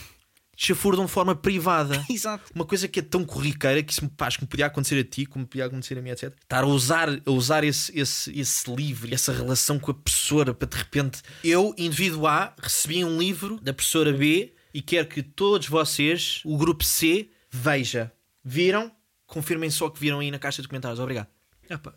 Chafurdam 0.61 1.07
de 1.07 1.13
forma 1.13 1.37
privada. 1.37 2.05
Exato. 2.11 2.51
Uma 2.53 2.65
coisa 2.65 2.89
que 2.89 2.99
é 2.99 3.03
tão 3.03 3.25
corriqueira 3.25 3.81
que 3.81 3.93
isso 3.93 4.03
me, 4.03 4.11
pá, 4.11 4.27
acho 4.27 4.39
que 4.39 4.45
me 4.45 4.49
podia 4.49 4.67
acontecer 4.67 4.99
a 4.99 5.05
ti, 5.05 5.25
como 5.25 5.47
podia 5.47 5.67
acontecer 5.67 5.97
a 5.97 6.03
mim, 6.03 6.11
etc. 6.11 6.35
Estar 6.43 6.65
a 6.65 6.67
usar, 6.67 7.09
a 7.09 7.31
usar 7.31 7.63
esse, 7.63 7.97
esse, 7.97 8.37
esse 8.37 8.75
livro, 8.75 9.15
essa 9.15 9.33
relação 9.33 9.79
com 9.79 9.93
a 9.93 9.95
professora, 9.95 10.53
para 10.53 10.67
de 10.67 10.77
repente 10.77 11.23
eu, 11.45 11.73
indivíduo 11.79 12.27
A, 12.27 12.53
recebi 12.61 13.05
um 13.05 13.17
livro 13.21 13.61
da 13.63 13.73
professora 13.73 14.13
B 14.13 14.53
e 14.75 14.83
quero 14.83 15.07
que 15.07 15.23
todos 15.23 15.69
vocês, 15.69 16.43
o 16.45 16.59
grupo 16.59 16.83
C, 16.83 17.31
veja. 17.49 18.13
Viram? 18.43 18.91
Confirmem 19.29 19.71
só 19.71 19.89
que 19.89 20.01
viram 20.01 20.19
aí 20.19 20.31
na 20.33 20.41
caixa 20.41 20.61
de 20.61 20.67
comentários. 20.67 20.99
Obrigado. 20.99 21.29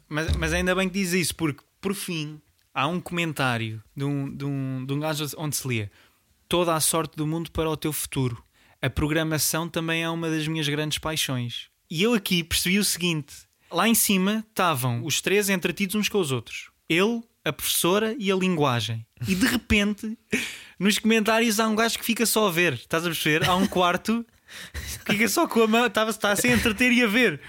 Mas, 0.07 0.37
mas 0.37 0.53
ainda 0.53 0.75
bem 0.75 0.87
que 0.87 0.93
diz 0.93 1.13
isso, 1.13 1.33
porque 1.33 1.63
por 1.79 1.95
fim 1.95 2.39
há 2.73 2.87
um 2.87 2.99
comentário 2.99 3.83
de 3.95 4.03
um, 4.03 4.35
de 4.35 4.45
um, 4.45 4.85
de 4.85 4.93
um 4.93 4.99
gajo 4.99 5.25
onde 5.37 5.55
se 5.55 5.67
lia 5.67 5.91
toda 6.47 6.75
a 6.75 6.79
sorte 6.79 7.15
do 7.15 7.25
mundo 7.25 7.49
para 7.51 7.69
o 7.69 7.77
teu 7.77 7.93
futuro. 7.93 8.43
A 8.81 8.89
programação 8.89 9.69
também 9.69 10.03
é 10.03 10.09
uma 10.09 10.29
das 10.29 10.47
minhas 10.47 10.67
grandes 10.67 10.97
paixões. 10.97 11.69
E 11.89 12.03
eu 12.03 12.13
aqui 12.13 12.43
percebi 12.43 12.79
o 12.79 12.83
seguinte: 12.83 13.33
lá 13.71 13.87
em 13.87 13.95
cima 13.95 14.45
estavam 14.49 15.05
os 15.05 15.21
três 15.21 15.49
entretidos 15.49 15.95
uns 15.95 16.09
com 16.09 16.19
os 16.19 16.31
outros. 16.31 16.69
Ele, 16.89 17.21
a 17.45 17.53
professora 17.53 18.15
e 18.19 18.31
a 18.31 18.35
linguagem. 18.35 19.05
E 19.27 19.35
de 19.35 19.45
repente, 19.45 20.17
nos 20.77 20.99
comentários 20.99 21.59
há 21.59 21.67
um 21.67 21.75
gajo 21.75 21.97
que 21.97 22.05
fica 22.05 22.25
só 22.25 22.47
a 22.47 22.51
ver. 22.51 22.73
Estás 22.73 23.03
a 23.03 23.07
perceber? 23.07 23.47
Há 23.47 23.55
um 23.55 23.67
quarto 23.67 24.25
que 25.05 25.13
fica 25.13 25.29
só 25.29 25.47
com 25.47 25.63
a 25.63 25.67
mão, 25.67 25.85
está, 25.85 26.07
está 26.09 26.31
a 26.31 26.35
se 26.35 26.49
entreter 26.49 26.91
e 26.91 27.03
a 27.03 27.07
ver. 27.07 27.39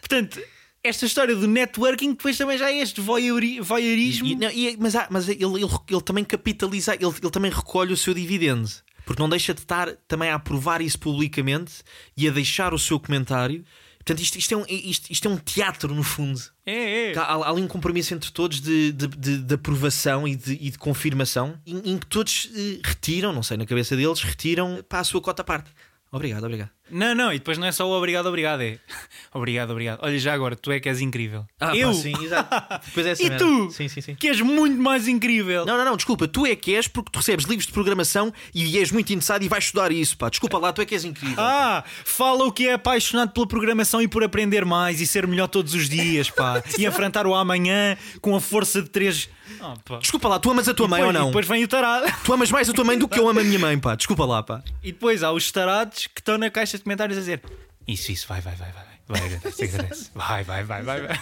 Portanto, 0.00 0.40
esta 0.84 1.06
história 1.06 1.34
do 1.34 1.46
networking 1.46 2.10
depois 2.10 2.36
também 2.36 2.58
já 2.58 2.70
é 2.70 2.78
este 2.78 3.00
voyeuri- 3.00 3.60
voyeurismo. 3.60 4.26
E- 4.26 4.32
e- 4.32 4.36
não, 4.36 4.50
e- 4.50 4.76
mas 4.78 4.94
há- 4.96 5.06
mas 5.10 5.28
ele, 5.28 5.44
ele, 5.44 5.64
ele 5.90 6.00
também 6.02 6.24
capitaliza, 6.24 6.94
ele, 6.94 7.04
ele 7.22 7.30
também 7.30 7.50
recolhe 7.50 7.92
o 7.92 7.96
seu 7.96 8.12
dividendo. 8.14 8.68
Porque 9.04 9.20
não 9.20 9.28
deixa 9.28 9.52
de 9.52 9.60
estar 9.60 9.90
também 10.06 10.30
a 10.30 10.36
aprovar 10.36 10.80
isso 10.80 10.98
publicamente 10.98 11.82
e 12.16 12.28
a 12.28 12.30
deixar 12.30 12.72
o 12.72 12.78
seu 12.78 13.00
comentário. 13.00 13.64
Portanto, 13.98 14.20
isto, 14.20 14.36
isto, 14.36 14.54
é, 14.54 14.56
um, 14.56 14.64
isto, 14.68 15.10
isto 15.12 15.28
é 15.28 15.30
um 15.30 15.36
teatro, 15.36 15.94
no 15.94 16.02
fundo. 16.02 16.40
É, 16.66 17.10
é. 17.12 17.18
Há, 17.18 17.22
há 17.22 17.50
ali 17.50 17.62
um 17.62 17.68
compromisso 17.68 18.12
entre 18.14 18.30
todos 18.32 18.60
de, 18.60 18.90
de, 18.92 19.06
de- 19.06 19.38
de 19.38 19.54
aprovação 19.54 20.26
e 20.26 20.34
de, 20.34 20.52
e 20.54 20.70
de 20.70 20.78
confirmação, 20.78 21.56
em, 21.66 21.92
em 21.92 21.98
que 21.98 22.06
todos 22.06 22.48
eh, 22.54 22.80
retiram, 22.84 23.32
não 23.32 23.42
sei, 23.44 23.56
na 23.56 23.64
cabeça 23.66 23.96
deles, 23.96 24.20
retiram 24.20 24.84
para 24.88 25.00
a 25.00 25.04
sua 25.04 25.20
cota 25.20 25.42
à 25.42 25.44
parte. 25.44 25.70
Obrigado, 26.10 26.44
obrigado. 26.44 26.70
Não, 26.92 27.14
não, 27.14 27.32
e 27.32 27.38
depois 27.38 27.56
não 27.58 27.66
é 27.66 27.72
só 27.72 27.88
o 27.88 27.96
obrigado, 27.96 28.26
obrigado, 28.26 28.60
é 28.62 28.78
obrigado, 29.32 29.70
obrigado. 29.70 29.98
Olha, 30.02 30.18
já 30.18 30.34
agora, 30.34 30.54
tu 30.54 30.70
é 30.70 30.78
que 30.78 30.88
és 30.88 31.00
incrível. 31.00 31.44
Ah, 31.58 31.74
eu, 31.76 31.88
pá, 31.88 31.94
sim, 31.94 32.12
exato. 32.22 32.86
Depois 32.86 33.06
é 33.06 33.10
essa 33.12 33.22
E 33.22 33.28
merda. 33.30 33.44
tu? 33.44 33.70
Sim, 33.70 33.88
sim, 33.88 34.00
sim. 34.00 34.14
que 34.14 34.28
és 34.28 34.40
muito 34.40 34.80
mais 34.80 35.08
incrível. 35.08 35.64
Não, 35.64 35.76
não, 35.78 35.84
não, 35.84 35.96
desculpa, 35.96 36.28
tu 36.28 36.46
é 36.46 36.54
que 36.54 36.74
és 36.74 36.86
porque 36.86 37.10
tu 37.10 37.16
recebes 37.16 37.46
livros 37.46 37.66
de 37.66 37.72
programação 37.72 38.32
e 38.54 38.78
és 38.78 38.92
muito 38.92 39.10
interessado 39.10 39.42
e 39.42 39.48
vais 39.48 39.64
estudar 39.64 39.90
isso, 39.90 40.16
pá. 40.16 40.28
Desculpa 40.28 40.58
lá, 40.58 40.72
tu 40.72 40.82
é 40.82 40.84
que 40.84 40.94
és 40.94 41.04
incrível. 41.04 41.36
Ah, 41.38 41.82
fala 42.04 42.44
o 42.44 42.52
que 42.52 42.68
é 42.68 42.74
apaixonado 42.74 43.32
pela 43.32 43.46
programação 43.46 44.02
e 44.02 44.06
por 44.08 44.22
aprender 44.22 44.64
mais 44.64 45.00
e 45.00 45.06
ser 45.06 45.26
melhor 45.26 45.48
todos 45.48 45.74
os 45.74 45.88
dias, 45.88 46.30
pá. 46.30 46.62
e 46.78 46.84
enfrentar 46.84 47.26
o 47.26 47.34
amanhã 47.34 47.96
com 48.20 48.36
a 48.36 48.40
força 48.40 48.82
de 48.82 48.88
três. 48.90 49.28
Ah, 49.60 49.74
pá. 49.84 49.98
Desculpa 49.98 50.28
lá, 50.28 50.38
tu 50.38 50.50
amas 50.50 50.68
a 50.68 50.74
tua 50.74 50.88
mãe 50.88 51.00
Depois- 51.00 51.14
ou 51.16 51.20
não? 51.20 51.28
E 51.28 51.30
depois 51.30 51.46
vem 51.48 51.64
o 51.64 51.68
tarado. 51.68 52.06
Tu 52.24 52.32
amas 52.32 52.50
mais 52.50 52.68
a 52.68 52.72
tua 52.72 52.84
mãe 52.84 52.98
do 52.98 53.06
que 53.08 53.18
eu 53.18 53.28
amo 53.28 53.40
a 53.40 53.44
minha 53.44 53.58
mãe, 53.58 53.78
pá. 53.78 53.94
Desculpa 53.94 54.24
lá, 54.24 54.42
pá. 54.42 54.62
E 54.82 54.92
depois 54.92 55.22
há 55.22 55.30
os 55.32 55.50
tarados 55.52 56.06
que 56.06 56.20
estão 56.20 56.38
na 56.38 56.50
caixa 56.50 56.76
de 56.78 56.84
comentários 56.84 57.16
a 57.16 57.20
dizer: 57.20 57.42
Isso, 57.86 58.10
isso, 58.12 58.26
vai, 58.28 58.40
vai, 58.40 58.54
vai, 58.54 58.70
vai. 58.72 58.84
Vai, 59.08 59.20
agradece, 59.26 59.64
agradece. 59.64 60.10
Vai, 60.14 60.44
vai, 60.44 60.64
vai, 60.64 60.82
vai. 60.82 61.00
vai. 61.06 61.18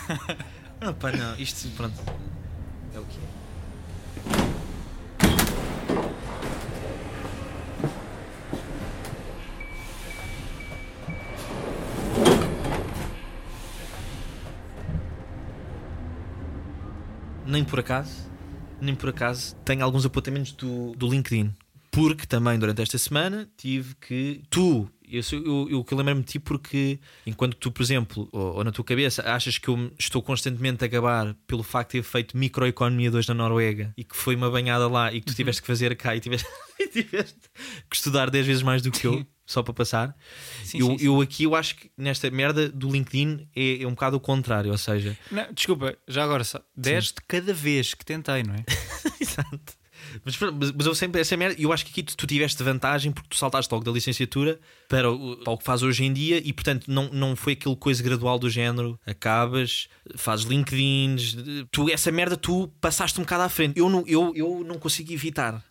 Não, 0.81 0.95
pá, 0.95 1.11
não. 1.13 1.35
Isto, 1.37 1.69
pronto. 1.77 1.95
É 2.95 2.99
o 2.99 3.05
que 3.05 3.17
é. 3.17 3.30
Nem 17.51 17.65
por 17.65 17.81
acaso, 17.81 18.31
nem 18.81 18.95
por 18.95 19.09
acaso, 19.09 19.57
tenho 19.65 19.83
alguns 19.83 20.07
apontamentos 20.07 20.53
do, 20.53 20.93
do 20.93 21.09
LinkedIn. 21.11 21.53
Porque 21.91 22.25
também 22.25 22.57
durante 22.57 22.81
esta 22.81 22.97
semana 22.97 23.49
tive 23.57 23.97
que. 23.97 24.41
Tu, 24.49 24.89
eu, 25.11 25.21
eu, 25.33 25.69
eu, 25.69 25.85
que 25.85 25.93
eu 25.93 25.99
lembro-me 25.99 26.21
de 26.21 26.29
ti 26.29 26.39
porque 26.39 27.01
enquanto 27.27 27.57
tu, 27.57 27.73
por 27.73 27.83
exemplo, 27.83 28.29
ou, 28.31 28.59
ou 28.59 28.65
na 28.65 28.71
tua 28.71 28.85
cabeça, 28.85 29.29
achas 29.29 29.59
que 29.59 29.67
eu 29.67 29.91
estou 29.99 30.23
constantemente 30.23 30.85
a 30.85 30.87
gabar 30.87 31.35
pelo 31.49 31.65
facto 31.65 31.91
de 31.91 31.99
ter 31.99 32.05
feito 32.05 32.37
microeconomia 32.37 33.11
2 33.11 33.27
na 33.27 33.35
Noruega 33.35 33.93
e 33.97 34.05
que 34.05 34.15
foi 34.15 34.37
uma 34.37 34.49
banhada 34.49 34.87
lá 34.87 35.13
e 35.13 35.21
que 35.21 35.27
tu 35.27 35.35
tiveste 35.35 35.61
que 35.61 35.67
fazer 35.67 35.97
cá 35.97 36.15
e 36.15 36.21
tiveste, 36.21 36.47
e 36.79 36.87
tiveste 36.87 37.41
que 37.91 37.97
estudar 37.97 38.31
10 38.31 38.47
vezes 38.47 38.63
mais 38.63 38.81
do 38.81 38.93
que 38.93 39.05
eu. 39.09 39.27
Só 39.51 39.63
para 39.63 39.75
passar. 39.75 40.17
Sim, 40.65 40.79
eu, 40.79 40.87
sim, 40.87 40.99
sim. 40.99 41.07
eu 41.07 41.21
aqui 41.21 41.45
eu 41.45 41.55
acho 41.55 41.77
que 41.77 41.91
nesta 41.97 42.31
merda 42.31 42.69
do 42.69 42.89
LinkedIn 42.91 43.49
é, 43.55 43.83
é 43.83 43.87
um 43.87 43.91
bocado 43.91 44.17
o 44.17 44.21
contrário, 44.21 44.71
ou 44.71 44.79
seja, 44.79 45.17
Não, 45.31 45.53
desculpa, 45.53 45.97
já 46.07 46.23
agora 46.25 46.45
só. 46.45 46.61
10 46.77 47.05
de 47.07 47.15
cada 47.27 47.53
vez 47.53 47.93
que 47.95 48.05
tentei, 48.05 48.43
não 48.43 48.55
é? 48.55 48.65
Exato. 49.21 49.81
Mas, 50.25 50.39
mas- 50.41 50.73
mas 50.73 50.87
eu 50.87 50.95
sempre 50.95 51.21
essa 51.21 51.37
merda, 51.37 51.61
eu 51.61 51.73
acho 51.73 51.85
que 51.85 51.91
aqui 51.91 52.03
tu, 52.03 52.17
tu 52.17 52.27
tiveste 52.27 52.61
vantagem 52.63 53.13
porque 53.13 53.29
tu 53.29 53.37
saltaste 53.37 53.73
logo 53.73 53.85
da 53.85 53.93
licenciatura 53.93 54.59
para 54.89 55.11
o, 55.11 55.37
para 55.37 55.53
o 55.53 55.59
que 55.59 55.65
faz 55.65 55.83
hoje 55.83 56.05
em 56.05 56.13
dia 56.13 56.41
e 56.43 56.53
portanto 56.53 56.87
não, 56.89 57.11
não 57.13 57.37
foi 57.37 57.53
aquele 57.53 57.77
coisa 57.77 58.03
gradual 58.03 58.39
do 58.39 58.49
género. 58.49 58.99
Acabas, 59.07 59.89
fazes 60.17 60.47
LinkedIns, 60.47 61.37
tu, 61.71 61.91
essa 61.91 62.11
merda 62.11 62.37
tu 62.37 62.69
passaste 62.81 63.21
um 63.21 63.25
bocado 63.25 63.43
à 63.43 63.49
frente. 63.49 63.79
Eu 63.79 63.89
não, 63.91 64.03
eu, 64.07 64.33
eu 64.35 64.65
não 64.67 64.79
consigo 64.79 65.13
evitar. 65.13 65.63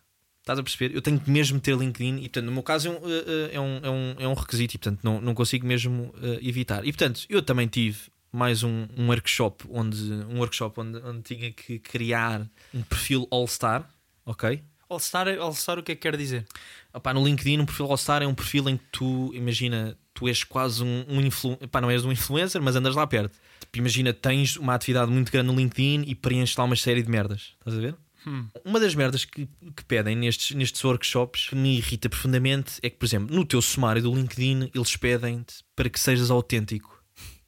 Estás 0.50 0.58
a 0.58 0.62
perceber? 0.64 0.96
Eu 0.96 1.00
tenho 1.00 1.20
que 1.20 1.30
mesmo 1.30 1.60
ter 1.60 1.76
LinkedIn 1.76 2.16
e, 2.16 2.22
portanto, 2.22 2.46
no 2.46 2.52
meu 2.52 2.62
caso 2.64 2.88
é 2.88 2.90
um, 2.90 2.94
eh, 2.96 3.24
eh, 3.26 3.50
é 3.52 3.60
um, 3.60 3.80
é 3.84 3.90
um, 3.90 4.14
é 4.18 4.28
um 4.28 4.34
requisito 4.34 4.74
e, 4.74 4.78
portanto, 4.78 4.98
não, 5.04 5.20
não 5.20 5.32
consigo 5.32 5.64
mesmo 5.64 6.12
eh, 6.20 6.40
evitar. 6.42 6.84
E, 6.84 6.92
portanto, 6.92 7.24
eu 7.28 7.40
também 7.40 7.68
tive 7.68 7.98
mais 8.32 8.64
um, 8.64 8.88
um 8.96 9.06
workshop 9.06 9.64
onde, 9.70 10.02
um 10.28 10.38
workshop 10.38 10.80
onde, 10.80 10.98
onde 10.98 11.22
tinha 11.22 11.52
que 11.52 11.78
criar 11.78 12.44
um 12.74 12.82
perfil 12.82 13.28
All-Star, 13.30 13.88
ok? 14.26 14.60
All-Star, 14.88 15.28
All-Star 15.38 15.78
o 15.78 15.84
que 15.84 15.92
é 15.92 15.94
que 15.94 16.00
quer 16.00 16.16
dizer? 16.16 16.44
Opá, 16.92 17.14
no 17.14 17.24
LinkedIn, 17.24 17.60
um 17.60 17.66
perfil 17.66 17.86
All-Star 17.86 18.20
é 18.20 18.26
um 18.26 18.34
perfil 18.34 18.68
em 18.68 18.76
que 18.76 18.84
tu, 18.90 19.30
imagina, 19.32 19.96
tu 20.12 20.26
és 20.26 20.42
quase 20.42 20.82
um, 20.82 21.04
um 21.08 21.20
influencer, 21.20 21.68
não 21.80 21.90
és 21.92 22.04
um 22.04 22.10
influencer, 22.10 22.60
mas 22.60 22.74
andas 22.74 22.96
lá 22.96 23.06
perto. 23.06 23.38
Tipo, 23.60 23.78
imagina, 23.78 24.12
tens 24.12 24.56
uma 24.56 24.74
atividade 24.74 25.12
muito 25.12 25.30
grande 25.30 25.46
no 25.46 25.54
LinkedIn 25.54 26.06
e 26.08 26.14
preenches 26.16 26.56
lá 26.56 26.64
uma 26.64 26.74
série 26.74 27.04
de 27.04 27.08
merdas. 27.08 27.54
Estás 27.60 27.78
a 27.78 27.80
ver? 27.80 27.94
Hum. 28.26 28.48
Uma 28.64 28.78
das 28.78 28.94
merdas 28.94 29.24
que, 29.24 29.48
que 29.76 29.84
pedem 29.84 30.16
nestes, 30.16 30.54
nestes 30.54 30.82
workshops 30.84 31.48
que 31.48 31.56
me 31.56 31.78
irrita 31.78 32.08
profundamente 32.08 32.74
é 32.82 32.90
que, 32.90 32.96
por 32.96 33.06
exemplo, 33.06 33.34
no 33.34 33.44
teu 33.44 33.62
sumário 33.62 34.02
do 34.02 34.14
LinkedIn, 34.14 34.70
eles 34.74 34.96
pedem-te 34.96 35.64
para 35.74 35.88
que 35.88 35.98
sejas 35.98 36.30
autêntico. 36.30 37.02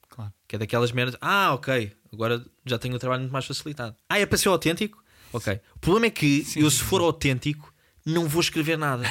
Claro. 0.08 0.32
Que 0.48 0.56
é 0.56 0.58
daquelas 0.58 0.92
merdas. 0.92 1.16
Ah, 1.20 1.52
ok, 1.54 1.92
agora 2.12 2.44
já 2.64 2.78
tenho 2.78 2.94
o 2.94 2.98
trabalho 2.98 3.22
muito 3.22 3.32
mais 3.32 3.44
facilitado. 3.44 3.96
Ah, 4.08 4.18
é 4.18 4.26
para 4.26 4.38
ser 4.38 4.48
autêntico? 4.48 5.02
Ok. 5.32 5.60
O 5.74 5.78
problema 5.78 6.06
é 6.06 6.10
que 6.10 6.44
eu, 6.56 6.70
se 6.70 6.82
for 6.82 7.00
autêntico, 7.00 7.72
não 8.04 8.28
vou 8.28 8.40
escrever 8.40 8.76
nada. 8.76 9.04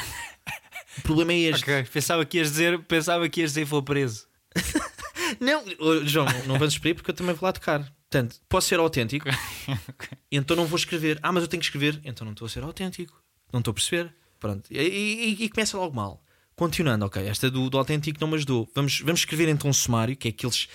O 0.97 1.01
problema 1.01 1.33
é 1.33 1.37
este. 1.37 1.63
Ok, 1.63 1.83
pensava 1.91 2.25
que 2.25 2.37
ias 2.37 2.51
dizer, 2.51 2.79
pensava 2.83 3.27
que 3.29 3.41
ias 3.41 3.51
dizer 3.51 3.65
vou 3.65 3.81
preso. 3.81 4.27
Não, 5.39 5.63
João, 6.05 6.25
não 6.45 6.59
vamos 6.59 6.73
esperar 6.73 6.95
porque 6.95 7.11
eu 7.11 7.15
também 7.15 7.33
vou 7.33 7.47
lá 7.47 7.53
tocar. 7.53 7.89
Portanto, 8.11 8.41
posso 8.49 8.67
ser 8.67 8.77
autêntico, 8.77 9.25
então 10.29 10.53
não 10.57 10.65
vou 10.65 10.75
escrever. 10.77 11.17
Ah, 11.23 11.31
mas 11.31 11.43
eu 11.43 11.47
tenho 11.47 11.61
que 11.61 11.67
escrever, 11.67 12.01
então 12.03 12.25
não 12.25 12.33
estou 12.33 12.45
a 12.45 12.49
ser 12.49 12.61
autêntico. 12.61 13.23
Não 13.53 13.59
estou 13.59 13.71
a 13.71 13.73
perceber. 13.73 14.13
Pronto. 14.37 14.67
E, 14.69 14.77
e- 14.79 15.43
e 15.45 15.49
começa 15.49 15.77
logo 15.77 15.95
mal. 15.95 16.21
Continuando, 16.53 17.05
ok. 17.05 17.25
Esta 17.25 17.49
do, 17.49 17.69
do 17.69 17.77
autêntico 17.77 18.19
não 18.19 18.27
me 18.27 18.35
ajudou. 18.35 18.69
Vamos, 18.75 18.99
vamos 18.99 19.21
escrever 19.21 19.47
então 19.47 19.69
um 19.69 19.73
sumário, 19.73 20.15
que 20.17 20.27
é 20.27 20.31
aqueles. 20.31 20.67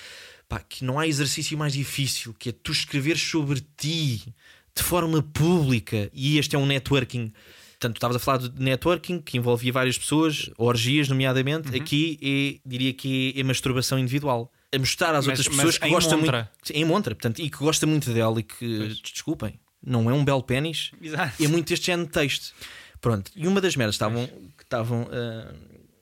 Pá, 0.49 0.61
que 0.61 0.83
não 0.83 0.99
há 0.99 1.07
exercício 1.07 1.59
mais 1.59 1.75
difícil, 1.75 2.33
que 2.39 2.49
é 2.49 2.53
tu 2.53 2.73
escrever 2.73 3.19
sobre 3.19 3.61
ti 3.77 4.35
de 4.75 4.83
forma 4.83 5.23
pública. 5.23 6.09
E 6.15 6.39
este 6.39 6.57
é 6.57 6.59
um 6.59 6.65
networking. 6.67 7.33
Portanto, 7.73 7.97
estavas 7.97 8.17
a 8.17 8.19
falar 8.19 8.39
de 8.39 8.63
networking 8.63 9.21
que 9.21 9.37
envolvia 9.37 9.73
várias 9.73 9.99
pessoas, 9.99 10.49
orgias, 10.57 11.09
nomeadamente. 11.09 11.69
Uhum. 11.69 11.77
Aqui 11.77 12.19
é, 12.65 12.67
diria 12.69 12.95
que 12.95 13.35
é, 13.37 13.41
é 13.41 13.43
masturbação 13.45 13.99
individual. 13.99 14.51
A 14.77 14.79
mostrar 14.79 15.15
às 15.15 15.27
Mas- 15.27 15.39
outras 15.39 15.57
pessoas 15.57 15.79
que 15.79 15.89
gostam 15.89 16.19
muito. 16.19 16.33
Em 16.73 16.85
montra, 16.85 17.15
portanto, 17.15 17.41
e 17.41 17.49
que 17.49 17.57
gosta 17.59 17.87
muito 17.87 18.13
dela 18.13 18.39
e 18.39 18.43
que, 18.43 18.79
Pois. 18.79 18.99
desculpem, 19.01 19.59
não 19.83 20.11
é 20.11 20.13
um 20.13 20.25
belo 20.25 20.43
pênis. 20.43 20.91
Exato. 21.01 21.43
É 21.43 21.49
muito 21.49 21.73
este 21.73 21.87
género 21.87 22.07
de 22.09 22.13
texto. 22.13 22.53
Pronto, 23.01 23.31
e 23.35 23.47
uma 23.47 23.61
das 23.61 23.75
merdas 23.77 23.95
estavam. 23.95 24.27
que 24.27 24.63
estavam 24.65 25.09
ah, 25.11 25.55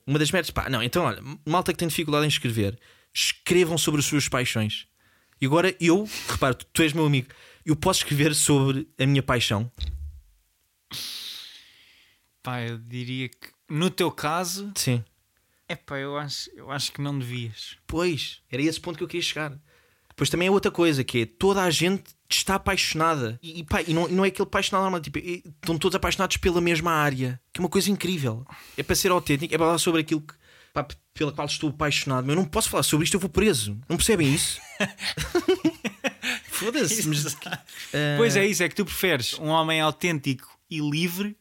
uma 0.06 0.18
das 0.18 0.30
merdas, 0.30 0.50
pá, 0.50 0.68
não, 0.68 0.82
então 0.82 1.04
olha, 1.04 1.22
malta 1.46 1.72
que 1.72 1.78
tem 1.78 1.88
dificuldade 1.88 2.24
em 2.26 2.28
escrever, 2.28 2.78
escrevam 3.12 3.78
sobre 3.78 4.00
as 4.00 4.06
suas 4.06 4.28
paixões. 4.28 4.86
E 5.40 5.46
agora 5.46 5.74
eu, 5.80 6.08
repara, 6.28 6.52
tu, 6.54 6.66
tu 6.72 6.82
és 6.82 6.92
meu 6.92 7.06
amigo, 7.06 7.28
eu 7.64 7.74
posso 7.76 8.00
escrever 8.00 8.34
sobre 8.34 8.86
a 8.98 9.06
minha 9.06 9.22
paixão. 9.22 9.70
Pá, 12.42 12.60
eu 12.62 12.78
diria 12.78 13.28
que 13.28 13.48
no 13.68 13.88
teu 13.90 14.10
caso, 14.10 14.70
Sim. 14.76 15.02
É 15.74 15.76
pá, 15.76 15.98
eu 15.98 16.16
acho, 16.16 16.50
eu 16.56 16.70
acho 16.70 16.92
que 16.92 17.00
não 17.00 17.18
devias. 17.18 17.76
Pois, 17.86 18.40
era 18.50 18.62
esse 18.62 18.80
ponto 18.80 18.96
que 18.96 19.04
eu 19.04 19.08
queria 19.08 19.22
chegar. 19.22 19.52
Depois 20.08 20.30
também 20.30 20.46
é 20.48 20.50
outra 20.50 20.70
coisa, 20.70 21.02
que 21.02 21.22
é 21.22 21.26
toda 21.26 21.62
a 21.62 21.70
gente 21.70 22.04
está 22.30 22.54
apaixonada. 22.54 23.38
E, 23.42 23.60
e, 23.60 23.64
pá, 23.64 23.82
e 23.82 23.92
não, 23.92 24.06
não 24.08 24.24
é 24.24 24.28
aquele 24.28 24.46
apaixonado 24.46 24.82
normal, 24.82 25.00
tipo, 25.00 25.18
estão 25.18 25.76
todos 25.78 25.96
apaixonados 25.96 26.36
pela 26.36 26.60
mesma 26.60 26.92
área. 26.92 27.40
Que 27.52 27.60
é 27.60 27.62
uma 27.62 27.68
coisa 27.68 27.90
incrível. 27.90 28.46
É 28.76 28.82
para 28.82 28.94
ser 28.94 29.10
autêntico, 29.10 29.52
é 29.52 29.58
para 29.58 29.66
falar 29.66 29.78
sobre 29.78 30.00
aquilo 30.02 30.20
que, 30.20 30.34
pá, 30.72 30.86
pela 31.12 31.32
qual 31.32 31.46
estou 31.48 31.70
apaixonado. 31.70 32.24
Mas 32.26 32.36
eu 32.36 32.42
não 32.42 32.48
posso 32.48 32.70
falar 32.70 32.84
sobre 32.84 33.04
isto, 33.04 33.14
eu 33.14 33.20
vou 33.20 33.28
preso. 33.30 33.76
Não 33.88 33.96
percebem 33.96 34.32
isso? 34.32 34.60
Foda-se. 36.46 37.06
mas- 37.08 37.36
Pois 38.16 38.36
é, 38.36 38.46
isso 38.46 38.62
é 38.62 38.68
que 38.68 38.74
tu 38.74 38.84
preferes 38.84 39.38
um 39.38 39.48
homem 39.48 39.80
autêntico 39.80 40.48
e 40.70 40.78
livre 40.80 41.36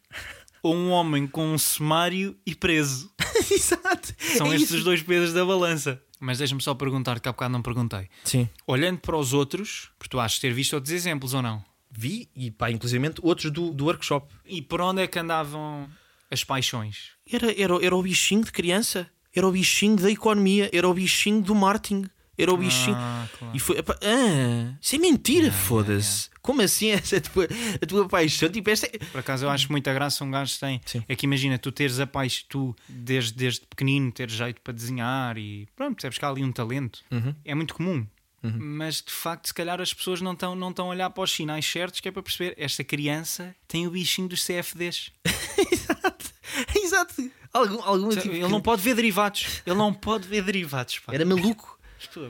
ou 0.64 0.74
um 0.76 0.90
homem 0.90 1.28
com 1.28 1.54
um 1.54 1.58
sumário 1.58 2.36
e 2.46 2.56
preso. 2.56 3.12
Exato. 3.52 4.14
São 4.38 4.48
É 4.48 4.56
estes 4.56 4.70
isso. 4.70 4.78
os 4.78 4.84
dois 4.84 5.02
pesos 5.04 5.34
da 5.34 5.46
balança. 5.46 6.02
Mas 6.20 6.38
deixa-me 6.38 6.62
só 6.62 6.74
perguntar, 6.74 7.20
que 7.20 7.28
há 7.28 7.34
bocado 7.34 7.52
não 7.52 7.62
perguntei. 7.62 8.08
Sim. 8.24 8.48
Olhando 8.66 9.00
para 9.00 9.18
os 9.18 9.34
outros, 9.34 9.90
porque 10.00 10.10
tu 10.10 10.20
achas 10.20 10.40
ter 10.40 10.54
visto 10.54 10.74
outros 10.74 10.94
exemplos 10.94 11.34
ou 11.34 11.42
não? 11.42 11.64
Vi, 11.92 12.30
e 12.36 12.50
pá, 12.50 12.72
inclusive 12.72 13.14
outros 13.22 13.52
do, 13.52 13.72
do 13.72 13.86
workshop. 13.86 14.34
E 14.46 14.62
por 14.62 14.80
onde 14.82 15.02
é 15.02 15.08
que 15.08 15.20
andavam 15.20 15.88
as 16.32 16.44
paixões? 16.44 17.10
Era, 17.30 17.52
era, 17.62 17.86
era 17.86 17.96
o 17.96 18.02
bichinho 18.02 18.44
de 18.44 18.52
criança, 18.52 19.08
era 19.36 19.46
o 19.48 19.52
bichinho 19.52 19.98
da 19.98 20.10
economia, 20.10 20.70
era 20.74 20.88
o 20.88 20.94
bichinho 20.94 21.42
do 21.42 21.54
marketing, 21.54 22.06
era 22.38 22.52
o 22.54 22.58
bichinho. 22.58 22.96
Ah, 22.98 23.28
claro. 23.38 23.56
E 23.56 23.60
foi. 23.60 23.78
epá, 23.80 23.96
ah, 24.02 24.74
isso 24.82 24.96
é 24.96 25.00
mentira, 25.00 25.52
foda-se. 25.52 26.30
Como 26.44 26.62
assim 26.62 26.92
essa 26.92 27.16
é 27.16 27.18
a 27.18 27.22
tua, 27.22 27.48
a 27.82 27.86
tua 27.88 28.08
paixão? 28.08 28.50
Tipo, 28.50 28.70
esta 28.70 28.86
é... 28.86 29.00
Por 29.00 29.20
acaso 29.20 29.46
eu 29.46 29.50
acho 29.50 29.72
muita 29.72 29.92
graça 29.94 30.24
um 30.24 30.30
gajo 30.30 30.60
tem. 30.60 30.80
Sim. 30.86 31.04
É 31.08 31.16
que 31.16 31.26
imagina, 31.26 31.58
tu 31.58 31.72
teres 31.72 32.00
a 32.00 32.06
paixão, 32.06 32.46
tu 32.50 32.76
desde, 32.88 33.34
desde 33.34 33.62
pequenino 33.66 34.12
teres 34.12 34.34
jeito 34.36 34.62
para 34.62 34.74
desenhar 34.74 35.38
e 35.38 35.68
pronto, 35.76 35.96
percebes 35.96 36.18
que 36.20 36.26
há 36.26 36.30
ali 36.30 36.44
um 36.44 36.52
talento. 36.52 37.00
Uhum. 37.10 37.34
É 37.44 37.56
muito 37.56 37.74
comum. 37.74 38.06
Mas 38.46 38.96
de 39.02 39.10
facto, 39.14 39.48
se 39.48 39.54
calhar 39.54 39.80
as 39.80 39.94
pessoas 39.94 40.20
não 40.20 40.34
estão 40.34 40.54
não 40.54 40.74
a 40.78 40.84
olhar 40.84 41.10
para 41.10 41.24
os 41.24 41.32
sinais 41.32 41.66
certos, 41.66 42.02
que 42.02 42.10
é 42.10 42.12
para 42.12 42.22
perceber 42.22 42.54
esta 42.58 42.84
criança 42.84 43.56
tem 43.70 43.88
o 43.88 43.92
bichinho 43.92 44.28
dos 44.28 44.46
CFDs. 44.46 45.12
Exato. 45.72 46.26
Exato. 46.76 47.32
Algum, 47.54 47.82
algum 47.82 48.10
tipo 48.10 48.28
Ele 48.34 48.42
que- 48.44 48.48
não 48.52 48.60
pode 48.60 48.82
ver 48.82 48.96
derivados. 48.96 49.62
Ele 49.66 49.78
não 49.78 49.94
pode 49.94 50.28
ver 50.28 50.44
derivados. 50.44 51.00
Pá. 51.00 51.14
Era 51.14 51.26
maluco. 51.26 51.80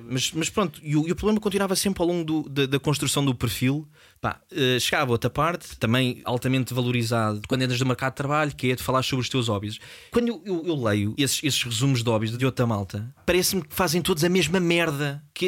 Mas, 0.09 0.31
mas 0.33 0.49
pronto, 0.49 0.79
e 0.83 0.95
o, 0.95 1.07
e 1.07 1.11
o 1.11 1.15
problema 1.15 1.39
continuava 1.39 1.75
sempre 1.75 2.01
ao 2.01 2.07
longo 2.07 2.23
do- 2.23 2.49
da, 2.49 2.65
da 2.65 2.79
construção 2.79 3.23
do 3.25 3.33
perfil. 3.35 3.87
Pá, 4.21 4.39
eh, 4.51 4.79
chegava 4.79 5.11
outra 5.11 5.29
parte, 5.29 5.75
também 5.77 6.21
altamente 6.23 6.73
valorizado, 6.73 7.41
quando 7.47 7.61
entras 7.63 7.79
no 7.79 7.85
mercado 7.85 8.13
de 8.13 8.17
trabalho, 8.17 8.55
que 8.55 8.71
é 8.71 8.75
de 8.75 8.81
falar 8.83 9.03
sobre 9.03 9.21
os 9.23 9.29
teus 9.29 9.47
hobbies. 9.49 9.79
Quando 10.11 10.29
eu, 10.29 10.41
eu- 10.45 10.63
eu 10.65 10.75
leio 10.81 11.13
esses, 11.17 11.43
esses 11.43 11.63
resumos 11.63 12.01
de 12.03 12.09
hobbies 12.09 12.37
de 12.37 12.45
outra 12.45 12.65
malta, 12.65 13.13
parece-me 13.25 13.61
que 13.61 13.75
fazem 13.75 14.01
todos 14.01 14.23
a 14.23 14.29
mesma 14.29 14.59
merda 14.59 15.21
que, 15.33 15.45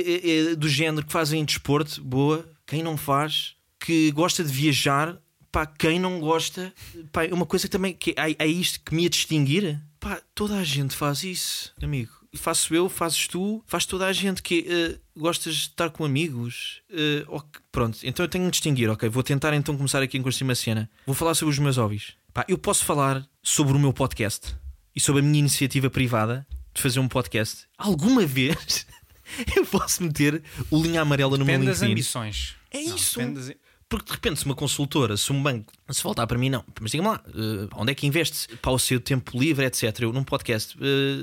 eh, 0.51 0.55
do 0.55 0.67
género 0.67 1.05
que 1.05 1.11
fazem 1.13 1.43
desporto, 1.45 2.03
boa, 2.03 2.45
quem 2.67 2.83
não 2.83 2.97
faz, 2.97 3.55
que 3.79 4.11
gosta 4.11 4.43
de 4.43 4.51
viajar, 4.51 5.17
pá, 5.51 5.65
quem 5.65 5.97
não 5.99 6.19
gosta, 6.19 6.73
pá, 7.13 7.23
é 7.23 7.33
uma 7.33 7.45
coisa 7.45 7.69
também 7.69 7.93
que 7.93 8.11
é, 8.17 8.35
é 8.39 8.47
isto 8.47 8.81
que 8.83 8.93
me 8.93 9.03
ia 9.03 9.09
distinguir. 9.09 9.81
Pá, 10.01 10.19
toda 10.35 10.55
a 10.57 10.63
gente 10.65 10.93
faz 10.95 11.23
isso, 11.23 11.71
amigo. 11.81 12.11
Faço 12.35 12.73
eu, 12.75 12.87
fazes 12.89 13.27
tu, 13.27 13.63
faz 13.65 13.85
toda 13.85 14.05
a 14.05 14.13
gente 14.13 14.41
que 14.43 14.65
eh, 14.67 14.99
gostas 15.15 15.55
de 15.55 15.61
estar 15.61 15.89
com 15.89 16.03
amigos. 16.05 16.81
Eh, 16.91 17.23
ok, 17.27 17.61
pronto, 17.71 17.97
então 18.03 18.23
eu 18.23 18.29
tenho 18.29 18.45
de 18.45 18.51
distinguir, 18.51 18.89
ok. 18.89 19.07
Vou 19.09 19.23
tentar 19.23 19.53
então 19.53 19.75
começar 19.75 20.01
aqui 20.01 20.19
com 20.19 20.29
uma 20.41 20.55
cena. 20.55 20.89
Vou 21.05 21.15
falar 21.15 21.33
sobre 21.35 21.53
os 21.53 21.59
meus 21.59 21.77
hobbies. 21.77 22.13
Pá, 22.33 22.45
eu 22.47 22.57
posso 22.57 22.83
falar 22.85 23.25
sobre 23.41 23.75
o 23.75 23.79
meu 23.79 23.93
podcast 23.93 24.55
e 24.95 24.99
sobre 24.99 25.21
a 25.21 25.23
minha 25.25 25.39
iniciativa 25.39 25.89
privada 25.89 26.45
de 26.73 26.81
fazer 26.81 26.99
um 26.99 27.07
podcast. 27.07 27.65
Alguma 27.77 28.25
vez 28.25 28.85
eu 29.55 29.65
posso 29.65 30.03
meter 30.03 30.43
o 30.69 30.81
linha 30.81 31.01
amarela 31.01 31.37
no 31.37 31.45
meu 31.45 31.53
Depende 31.53 31.65
das 31.67 31.77
LinkedIn. 31.79 31.91
ambições. 31.93 32.55
É 32.71 32.81
Não, 32.83 32.95
isso. 32.95 33.17
depende 33.19 33.39
das- 33.39 33.55
Porque 33.87 34.05
de 34.07 34.11
repente, 34.13 34.39
se 34.39 34.45
uma 34.45 34.55
consultora, 34.55 35.15
se 35.15 35.31
um 35.31 35.41
banco, 35.41 35.71
se 35.89 36.01
voltar 36.01 36.25
para 36.25 36.37
mim, 36.37 36.49
não. 36.49 36.63
Mas 36.81 36.91
diga-me 36.91 37.09
lá, 37.09 37.21
eh, 37.27 37.67
onde 37.75 37.91
é 37.91 37.95
que 37.95 38.07
investe 38.07 38.55
para 38.57 38.71
o 38.71 38.79
seu 38.79 38.99
tempo 38.99 39.37
livre, 39.39 39.65
etc. 39.65 39.99
Eu 40.01 40.11
num 40.11 40.23
podcast, 40.23 40.75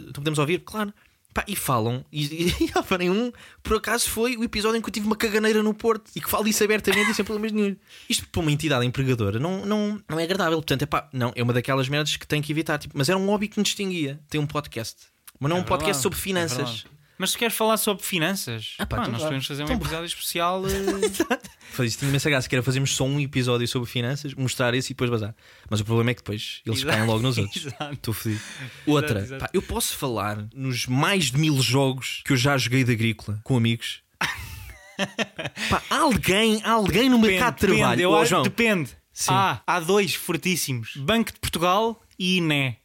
então 0.09 0.22
podemos 0.22 0.38
ouvir, 0.38 0.61
claro. 0.61 0.92
Pá, 1.35 1.44
e 1.48 1.57
falam, 1.57 2.05
e, 2.12 2.25
e, 2.61 2.70
e 2.70 2.98
nenhum, 2.98 3.33
por 3.62 3.79
acaso 3.79 4.09
foi 4.09 4.37
o 4.37 4.44
episódio 4.44 4.77
em 4.77 4.83
que 4.83 4.88
eu 4.88 4.92
tive 4.92 5.07
uma 5.07 5.16
caganeira 5.16 5.62
no 5.62 5.72
Porto 5.72 6.11
e 6.14 6.20
que 6.20 6.29
falo 6.29 6.46
isso 6.46 6.62
abertamente 6.62 7.11
e 7.11 7.14
sem 7.14 7.25
problemas 7.25 7.53
nenhum. 7.53 7.75
Isto 8.09 8.29
para 8.29 8.42
uma 8.42 8.53
entidade 8.53 8.85
empregadora 8.85 9.38
não, 9.38 9.64
não, 9.64 10.03
não 10.09 10.20
é 10.20 10.25
agradável. 10.25 10.59
Portanto, 10.59 10.83
é 10.83 10.87
pá, 10.87 11.09
não, 11.12 11.33
é 11.35 11.42
uma 11.42 11.55
daquelas 11.55 11.88
merdas 11.88 12.16
que 12.16 12.27
tem 12.27 12.42
que 12.42 12.53
evitar. 12.53 12.79
Tipo, 12.79 12.96
mas 12.98 13.09
era 13.09 13.18
um 13.18 13.27
hobby 13.27 13.48
que 13.48 13.59
me 13.59 13.64
distinguia. 13.64 14.20
Tem 14.29 14.38
um 14.38 14.46
podcast, 14.46 14.96
mas 15.40 15.48
não 15.48 15.57
É 15.57 15.61
um 15.61 15.64
podcast 15.64 15.87
verdade, 15.87 16.03
sobre 16.03 16.18
é 16.18 16.22
finanças. 16.22 16.57
verdade. 16.59 16.87
Mas 17.23 17.31
se 17.31 17.39
queres 17.39 17.55
falar 17.57 17.77
sobre 17.77 18.03
finanças, 18.05 18.75
Ah, 18.81 18.85
pá, 18.85 18.97
pá, 18.97 19.03
então 19.03 19.13
nós 19.13 19.23
podemos 19.23 19.47
fazer 19.47 19.63
um 19.63 19.67
Então 19.67 19.77
episódio 19.77 20.07
especial. 20.07 20.65
eh, 20.67 21.39
Foi 21.71 21.87
isso, 21.87 21.99
tinha 22.01 22.09
imensa 22.09 22.29
graça, 22.29 22.49
que 22.49 22.55
era 22.57 22.65
fazermos 22.65 22.97
só 22.97 23.05
um 23.05 23.21
episódio 23.21 23.69
sobre 23.69 23.89
finanças, 23.89 24.35
mostrar 24.35 24.75
esse 24.75 24.91
e 24.91 24.95
depois 24.95 25.09
bazar. 25.09 25.33
Mas 25.71 25.79
o 25.79 25.85
problema 25.85 26.11
é 26.11 26.15
que 26.15 26.21
depois 26.21 26.61
eles 26.67 26.81
Exato, 26.81 26.97
caem 26.97 27.07
logo 27.07 27.23
nos 27.23 27.39
outros. 27.39 27.65
exato. 27.67 27.93
Estou 27.95 28.13
fodido. 28.13 28.41
Outra, 28.87 29.21
exato. 29.21 29.45
pá, 29.45 29.51
eu 29.53 29.63
posso 29.63 29.97
falar 29.97 30.49
nos 30.53 30.87
mais 30.89 31.31
de 31.31 31.39
mil 31.39 31.63
jogos 31.63 32.23
que 32.25 32.33
eu 32.33 32.37
já 32.37 32.59
joguei 32.59 32.83
de 32.83 32.91
agrícola 32.91 33.41
com 33.45 33.57
amigos. 33.57 34.03
Pá, 35.71 35.83
há 35.91 35.99
alguém, 35.99 36.61
alguém 36.65 37.09
no 37.09 37.19
mercado 37.21 37.55
de 37.55 37.61
depende, 37.63 37.79
trabalho. 37.79 38.01
eu 38.01 38.11
Ó, 38.11 38.21
acho- 38.21 38.31
João, 38.31 38.43
depende. 38.43 38.91
Sim. 39.13 39.33
Há, 39.33 39.61
há 39.67 39.79
dois 39.81 40.15
fortíssimos: 40.15 40.97
Banco 40.97 41.33
de 41.33 41.39
Portugal 41.39 42.03
e 42.19 42.39
INE. 42.39 42.77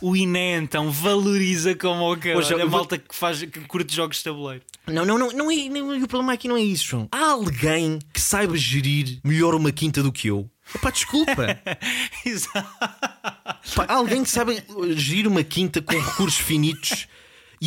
O 0.00 0.14
INE 0.14 0.56
então 0.56 0.90
valoriza 0.90 1.74
como 1.74 2.12
o 2.12 2.16
que 2.16 2.30
João, 2.42 2.62
a 2.62 2.66
malta 2.66 2.98
que, 2.98 3.14
faz, 3.14 3.40
que 3.40 3.60
curte 3.60 3.94
jogos 3.94 4.18
de 4.18 4.24
tabuleiro. 4.24 4.62
Não, 4.86 5.04
não, 5.04 5.16
não, 5.16 5.30
não 5.30 5.50
é, 5.50 5.68
não, 5.68 6.02
o 6.02 6.08
problema 6.08 6.32
aqui 6.32 6.46
não 6.46 6.56
é 6.56 6.60
isso, 6.60 6.84
João. 6.84 7.08
Há 7.10 7.30
alguém 7.30 7.98
que 8.12 8.20
saiba 8.20 8.56
gerir 8.56 9.18
melhor 9.24 9.54
uma 9.54 9.72
quinta 9.72 10.02
do 10.02 10.12
que 10.12 10.28
eu. 10.28 10.50
Pá, 10.82 10.90
desculpa. 10.90 11.58
Exato. 12.26 12.68
Pá, 13.74 13.84
há 13.88 13.94
alguém 13.94 14.22
que 14.22 14.30
sabe 14.30 14.62
gerir 14.96 15.26
uma 15.26 15.42
quinta 15.42 15.80
com 15.80 15.98
recursos 15.98 16.38
finitos 16.38 17.06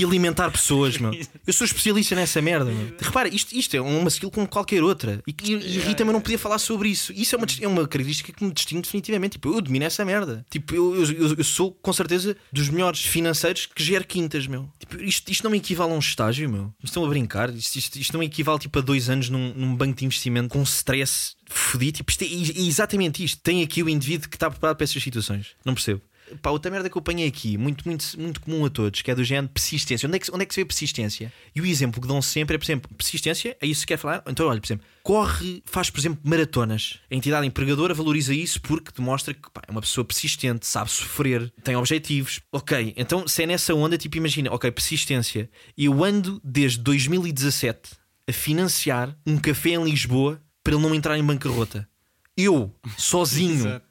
e 0.01 0.03
alimentar 0.05 0.51
pessoas, 0.51 0.97
meu. 0.97 1.11
Eu 1.47 1.53
sou 1.53 1.65
especialista 1.65 2.13
nessa 2.15 2.41
merda, 2.41 2.71
meu. 2.71 2.93
Repara, 2.99 3.27
isto, 3.33 3.53
isto 3.55 3.75
é 3.75 3.81
uma 3.81 4.07
skill 4.09 4.29
como 4.29 4.47
qualquer 4.47 4.83
outra. 4.83 5.21
E, 5.27 5.35
e, 5.43 5.53
e 5.53 5.75
irrita-me 5.77 6.11
não 6.11 6.21
podia 6.21 6.37
falar 6.37 6.59
sobre 6.59 6.89
isso. 6.89 7.11
Isso 7.13 7.35
é 7.35 7.37
uma, 7.37 7.47
é 7.61 7.67
uma 7.67 7.87
característica 7.87 8.31
que 8.31 8.43
me 8.43 8.51
distingue 8.51 8.81
definitivamente. 8.81 9.33
Tipo, 9.33 9.53
eu 9.53 9.61
domino 9.61 9.85
essa 9.85 10.03
merda. 10.05 10.45
Tipo, 10.49 10.75
eu, 10.75 10.95
eu, 11.03 11.35
eu- 11.37 11.43
sou 11.43 11.71
com 11.71 11.91
certeza 11.93 12.35
dos 12.51 12.69
melhores 12.69 13.01
financeiros 13.01 13.65
que 13.65 13.83
gera 13.83 14.03
quintas, 14.03 14.45
meu. 14.47 14.69
Tipo, 14.79 15.01
isto, 15.01 15.31
isto 15.31 15.43
não 15.43 15.51
me 15.51 15.57
equivale 15.57 15.91
a 15.91 15.95
um 15.95 15.99
estágio, 15.99 16.49
meu. 16.49 16.73
Estão 16.83 17.05
a 17.05 17.07
brincar. 17.09 17.49
Isto, 17.55 17.75
isto, 17.77 17.95
isto 17.99 18.13
não 18.13 18.19
me 18.19 18.25
equivale 18.27 18.59
tipo, 18.59 18.77
a 18.77 18.81
dois 18.81 19.09
anos 19.09 19.29
num, 19.29 19.53
num 19.55 19.75
banco 19.75 19.97
de 19.99 20.05
investimento 20.05 20.49
com 20.49 20.61
stress 20.63 21.35
fodido. 21.49 21.97
Tipo, 21.97 22.11
isto 22.11 22.23
é, 22.23 22.27
é 22.27 22.61
exatamente 22.67 23.23
isto. 23.23 23.39
Tem 23.41 23.63
aqui 23.63 23.81
o 23.81 23.89
indivíduo 23.89 24.29
que 24.29 24.35
está 24.35 24.49
preparado 24.49 24.75
para 24.77 24.83
essas 24.83 25.01
situações. 25.01 25.47
Não 25.65 25.73
percebo. 25.73 26.01
Pá, 26.41 26.49
outra 26.49 26.69
merda 26.71 26.89
que 26.89 26.97
eu 26.97 26.99
apanhei 26.99 27.27
aqui, 27.27 27.57
muito, 27.57 27.87
muito, 27.87 28.19
muito 28.19 28.41
comum 28.41 28.65
a 28.65 28.69
todos, 28.69 29.01
que 29.01 29.09
é 29.09 29.15
do 29.15 29.23
género 29.23 29.49
persistência. 29.53 30.07
Onde 30.07 30.17
é, 30.17 30.19
que, 30.19 30.31
onde 30.31 30.43
é 30.43 30.45
que 30.45 30.53
se 30.53 30.61
vê 30.61 30.65
persistência? 30.65 31.31
E 31.55 31.61
o 31.61 31.65
exemplo 31.65 32.01
que 32.01 32.07
dão 32.07 32.21
sempre 32.21 32.55
é, 32.55 32.57
por 32.57 32.65
exemplo, 32.65 32.89
persistência, 32.95 33.55
é 33.59 33.67
isso 33.67 33.81
que 33.81 33.87
quer 33.87 33.97
falar? 33.97 34.23
Então, 34.27 34.47
olha, 34.47 34.59
por 34.59 34.67
exemplo, 34.67 34.85
corre, 35.03 35.63
faz, 35.65 35.89
por 35.89 35.99
exemplo, 35.99 36.19
maratonas. 36.23 36.99
A 37.09 37.15
entidade 37.15 37.47
empregadora 37.47 37.93
valoriza 37.93 38.33
isso 38.33 38.61
porque 38.61 38.91
demonstra 38.95 39.33
que 39.33 39.49
pá, 39.51 39.61
é 39.67 39.71
uma 39.71 39.81
pessoa 39.81 40.03
persistente, 40.03 40.65
sabe 40.65 40.91
sofrer, 40.91 41.51
tem 41.63 41.75
objetivos. 41.75 42.41
Ok, 42.51 42.93
então 42.97 43.27
se 43.27 43.43
é 43.43 43.45
nessa 43.45 43.73
onda, 43.73 43.97
tipo, 43.97 44.17
imagina, 44.17 44.51
ok, 44.51 44.71
persistência. 44.71 45.49
Eu 45.77 46.03
ando 46.03 46.41
desde 46.43 46.79
2017 46.79 47.91
a 48.27 48.33
financiar 48.33 49.17
um 49.25 49.37
café 49.37 49.71
em 49.71 49.83
Lisboa 49.83 50.41
para 50.63 50.73
ele 50.73 50.83
não 50.83 50.93
entrar 50.93 51.17
em 51.17 51.23
bancarrota. 51.23 51.87
Eu, 52.35 52.75
sozinho. 52.97 53.81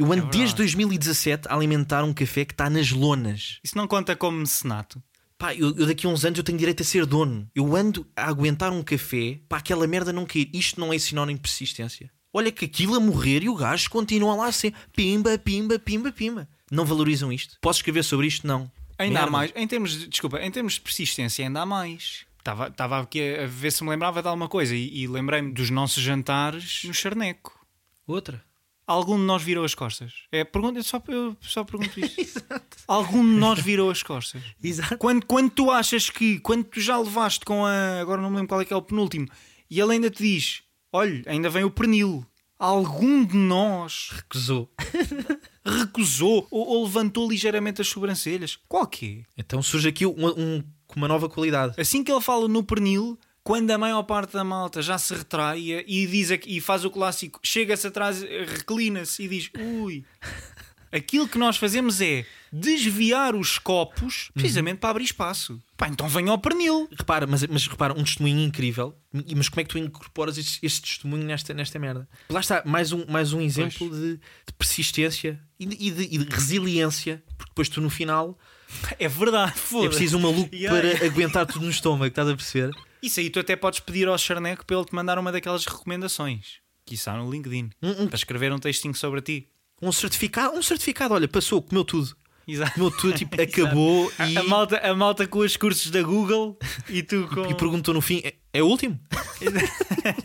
Eu 0.00 0.06
ando 0.06 0.14
verdade. 0.22 0.38
desde 0.38 0.56
2017 0.56 1.48
a 1.48 1.54
alimentar 1.54 2.04
um 2.04 2.14
café 2.14 2.46
que 2.46 2.54
está 2.54 2.70
nas 2.70 2.90
lonas. 2.90 3.60
Isso 3.62 3.76
não 3.76 3.86
conta 3.86 4.16
como 4.16 4.38
mecenato. 4.38 5.02
Pá, 5.36 5.54
eu, 5.54 5.76
eu 5.76 5.86
daqui 5.86 6.06
a 6.06 6.08
uns 6.10 6.24
anos 6.24 6.38
eu 6.38 6.44
tenho 6.44 6.56
direito 6.56 6.82
a 6.82 6.86
ser 6.86 7.04
dono. 7.04 7.46
Eu 7.54 7.76
ando 7.76 8.06
a 8.16 8.26
aguentar 8.26 8.72
um 8.72 8.82
café 8.82 9.40
para 9.46 9.58
aquela 9.58 9.86
merda 9.86 10.10
não 10.10 10.24
cair. 10.24 10.50
Isto 10.54 10.80
não 10.80 10.90
é 10.90 10.98
sinónimo 10.98 11.36
de 11.36 11.42
persistência. 11.42 12.10
Olha 12.32 12.50
que 12.50 12.64
aquilo 12.64 12.94
a 12.94 13.00
morrer 13.00 13.42
e 13.42 13.48
o 13.50 13.54
gajo 13.54 13.90
continua 13.90 14.34
lá 14.34 14.46
a 14.46 14.52
ser 14.52 14.72
pimba, 14.96 15.36
pimba, 15.36 15.78
pimba, 15.78 16.10
pimba. 16.10 16.48
Não 16.70 16.86
valorizam 16.86 17.30
isto? 17.30 17.58
Posso 17.60 17.80
escrever 17.80 18.02
sobre 18.02 18.26
isto? 18.26 18.46
Não. 18.46 18.70
Ainda 18.96 19.18
há 19.18 19.22
Merda. 19.22 19.30
mais. 19.30 19.52
Em 19.54 19.66
termos 19.66 19.98
de, 19.98 20.06
desculpa, 20.06 20.40
em 20.40 20.50
termos 20.50 20.74
de 20.74 20.80
persistência, 20.80 21.44
ainda 21.44 21.60
há 21.60 21.66
mais. 21.66 22.24
Estava, 22.38 22.68
estava 22.68 23.00
aqui 23.00 23.20
a, 23.34 23.44
a 23.44 23.46
ver 23.46 23.70
se 23.70 23.84
me 23.84 23.90
lembrava 23.90 24.22
de 24.22 24.28
alguma 24.28 24.48
coisa 24.48 24.74
e, 24.74 25.02
e 25.02 25.06
lembrei-me 25.06 25.52
dos 25.52 25.68
nossos 25.68 26.02
jantares 26.02 26.82
no 26.84 26.94
Charneco. 26.94 27.58
Outra. 28.06 28.42
Algum 28.92 29.16
de 29.16 29.22
nós 29.22 29.40
virou 29.42 29.64
as 29.64 29.72
costas? 29.74 30.12
É, 30.32 30.42
pergunta, 30.42 30.80
eu 30.80 30.82
só, 30.82 31.00
eu 31.06 31.36
só 31.40 31.62
pergunto 31.62 31.92
isso. 32.00 32.40
Algum 32.88 33.22
de 33.22 33.38
nós 33.38 33.60
virou 33.60 33.88
as 33.88 34.02
costas? 34.02 34.42
Exato. 34.62 34.98
Quando, 34.98 35.24
quando 35.26 35.48
tu 35.50 35.70
achas 35.70 36.10
que, 36.10 36.40
quando 36.40 36.64
tu 36.64 36.80
já 36.80 36.98
levaste 36.98 37.44
com 37.44 37.64
a. 37.64 38.00
Agora 38.00 38.20
não 38.20 38.28
me 38.30 38.36
lembro 38.36 38.48
qual 38.48 38.60
é 38.60 38.64
que 38.64 38.72
é 38.72 38.76
o 38.76 38.82
penúltimo, 38.82 39.28
e 39.70 39.78
ele 39.80 39.92
ainda 39.92 40.10
te 40.10 40.22
diz: 40.24 40.62
olha, 40.92 41.22
ainda 41.26 41.48
vem 41.48 41.62
o 41.62 41.70
pernil. 41.70 42.26
Algum 42.58 43.24
de 43.24 43.36
nós 43.36 44.10
Recusou. 44.12 44.68
recusou 45.64 46.46
ou, 46.50 46.66
ou 46.66 46.84
levantou 46.84 47.28
ligeiramente 47.30 47.80
as 47.80 47.88
sobrancelhas? 47.88 48.58
Qual 48.68 48.86
que 48.86 49.20
é? 49.20 49.40
Então 49.40 49.62
surge 49.62 49.88
aqui 49.88 50.04
um, 50.04 50.26
um- 50.28 50.64
com 50.86 50.96
uma 50.96 51.08
nova 51.08 51.28
qualidade. 51.28 51.74
Assim 51.80 52.02
que 52.02 52.10
ele 52.10 52.20
fala 52.20 52.48
no 52.48 52.64
pernil, 52.64 53.18
quando 53.42 53.70
a 53.70 53.78
maior 53.78 54.02
parte 54.02 54.32
da 54.34 54.44
malta 54.44 54.82
já 54.82 54.98
se 54.98 55.14
retrai 55.14 55.60
e 55.86 56.06
diz 56.06 56.30
e 56.46 56.60
faz 56.60 56.84
o 56.84 56.90
clássico, 56.90 57.40
chega-se 57.42 57.86
atrás, 57.86 58.22
reclina-se 58.22 59.22
e 59.22 59.28
diz: 59.28 59.50
ui. 59.82 60.04
Aquilo 60.92 61.28
que 61.28 61.38
nós 61.38 61.56
fazemos 61.56 62.00
é 62.00 62.26
desviar 62.52 63.36
os 63.36 63.58
copos 63.58 64.28
precisamente 64.34 64.78
para 64.78 64.90
abrir 64.90 65.04
espaço. 65.04 65.62
Pá, 65.76 65.86
então 65.86 66.08
venha 66.08 66.32
ao 66.32 66.38
pernil. 66.38 66.88
Repara, 66.90 67.28
mas, 67.28 67.46
mas 67.46 67.64
repara, 67.68 67.94
um 67.94 68.02
testemunho 68.02 68.40
incrível. 68.40 68.96
Mas 69.36 69.48
como 69.48 69.60
é 69.60 69.64
que 69.64 69.70
tu 69.70 69.78
incorporas 69.78 70.36
este, 70.36 70.58
este 70.66 70.80
testemunho 70.82 71.22
nesta, 71.24 71.54
nesta 71.54 71.78
merda? 71.78 72.08
Lá 72.28 72.40
está, 72.40 72.60
mais 72.66 72.90
um, 72.90 73.04
mais 73.08 73.32
um 73.32 73.40
exemplo 73.40 73.88
de, 73.88 74.14
de 74.16 74.52
persistência 74.58 75.40
e 75.60 75.66
de, 75.66 75.76
e 75.78 75.90
de- 75.92 76.08
e 76.16 76.18
de 76.18 76.34
resiliência. 76.34 77.22
Porque 77.38 77.52
depois 77.52 77.68
tu 77.68 77.80
no 77.80 77.88
final 77.88 78.36
É 78.98 79.06
verdade, 79.06 79.52
é 79.52 79.56
foda 79.56 79.88
preciso 79.90 80.18
um 80.18 80.22
maluco 80.22 80.52
Yeah. 80.52 80.76
para 80.98 81.06
aguentar 81.06 81.46
tudo 81.46 81.64
no 81.66 81.70
estômago, 81.70 82.06
estás 82.06 82.28
a 82.28 82.34
perceber? 82.34 82.74
Isso 83.02 83.20
aí 83.20 83.30
tu 83.30 83.40
até 83.40 83.56
podes 83.56 83.80
pedir 83.80 84.08
ao 84.08 84.16
Charneco 84.18 84.64
para 84.66 84.76
ele 84.76 84.84
te 84.86 84.94
mandar 84.94 85.18
uma 85.18 85.32
daquelas 85.32 85.64
recomendações. 85.66 86.58
Que 86.84 86.94
está 86.94 87.16
no 87.16 87.30
LinkedIn. 87.30 87.70
Um- 87.82 88.02
um- 88.04 88.06
Para 88.08 88.16
escrever 88.16 88.52
um 88.52 88.58
textinho 88.58 88.94
sobre 88.94 89.20
ti. 89.20 89.48
Um 89.80 89.92
certificado, 89.92 90.54
um 90.56 90.62
certificado, 90.62 91.14
olha, 91.14 91.26
passou, 91.28 91.62
comeu 91.62 91.84
tudo. 91.84 92.14
Exato. 92.46 92.72
Comeu 92.74 92.90
tudo, 92.90 93.12
tipo, 93.16 93.40
acabou 93.40 94.10
e, 94.28 94.36
A, 94.36 94.40
a 94.40 94.44
malta, 94.44 94.76
a 94.78 94.94
malta 94.94 95.26
com 95.26 95.38
os 95.38 95.56
cursos 95.56 95.90
da 95.90 96.02
Google 96.02 96.58
e 96.88 97.02
tu 97.02 97.28
com. 97.28 97.48
e 97.50 97.54
perguntou 97.54 97.94
no 97.94 98.00
fim: 98.00 98.20
é, 98.24 98.34
é 98.52 98.62
o 98.62 98.66
último? 98.66 98.98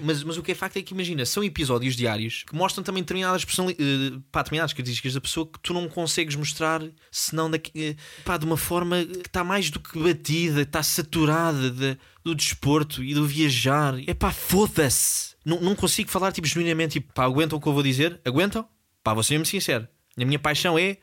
mas, 0.00 0.22
mas 0.22 0.36
o 0.36 0.42
que 0.42 0.52
é 0.52 0.54
facto 0.54 0.76
é 0.76 0.82
que 0.82 0.92
imagina, 0.94 1.24
são 1.26 1.42
episódios 1.44 1.96
diários 1.96 2.44
que 2.46 2.54
mostram 2.54 2.82
também 2.84 3.02
determinadas 3.02 3.44
personalidades, 3.44 4.18
pá, 4.32 4.40
determinadas 4.42 4.72
características 4.72 5.14
da 5.14 5.20
pessoa 5.20 5.46
que 5.46 5.58
tu 5.60 5.72
não 5.74 5.88
consegues 5.88 6.34
mostrar 6.36 6.82
senão 7.10 7.50
daqui, 7.50 7.70
eh, 7.76 7.96
pá, 8.24 8.36
de 8.36 8.44
uma 8.44 8.56
forma 8.56 9.04
que 9.04 9.26
está 9.26 9.42
mais 9.44 9.70
do 9.70 9.80
que 9.80 9.98
batida, 9.98 10.62
está 10.62 10.82
saturada 10.82 11.70
de- 11.70 11.96
do 12.24 12.34
desporto 12.34 13.02
e 13.04 13.12
do 13.14 13.26
viajar. 13.26 13.94
É 14.06 14.14
pá, 14.14 14.32
foda-se. 14.32 15.34
Não, 15.44 15.60
não 15.60 15.74
consigo 15.74 16.10
falar 16.10 16.32
tipo 16.32 16.46
genuinamente, 16.46 16.94
tipo, 17.00 17.12
pá, 17.12 17.24
aguentam 17.24 17.58
o 17.58 17.60
que 17.60 17.68
eu 17.68 17.72
vou 17.74 17.82
dizer? 17.82 18.20
Aguentam? 18.24 18.66
Pá, 19.02 19.12
vou 19.12 19.22
ser 19.22 19.34
mesmo 19.34 19.46
sincero. 19.46 19.86
A 20.16 20.24
minha 20.24 20.38
paixão 20.38 20.78
é. 20.78 20.96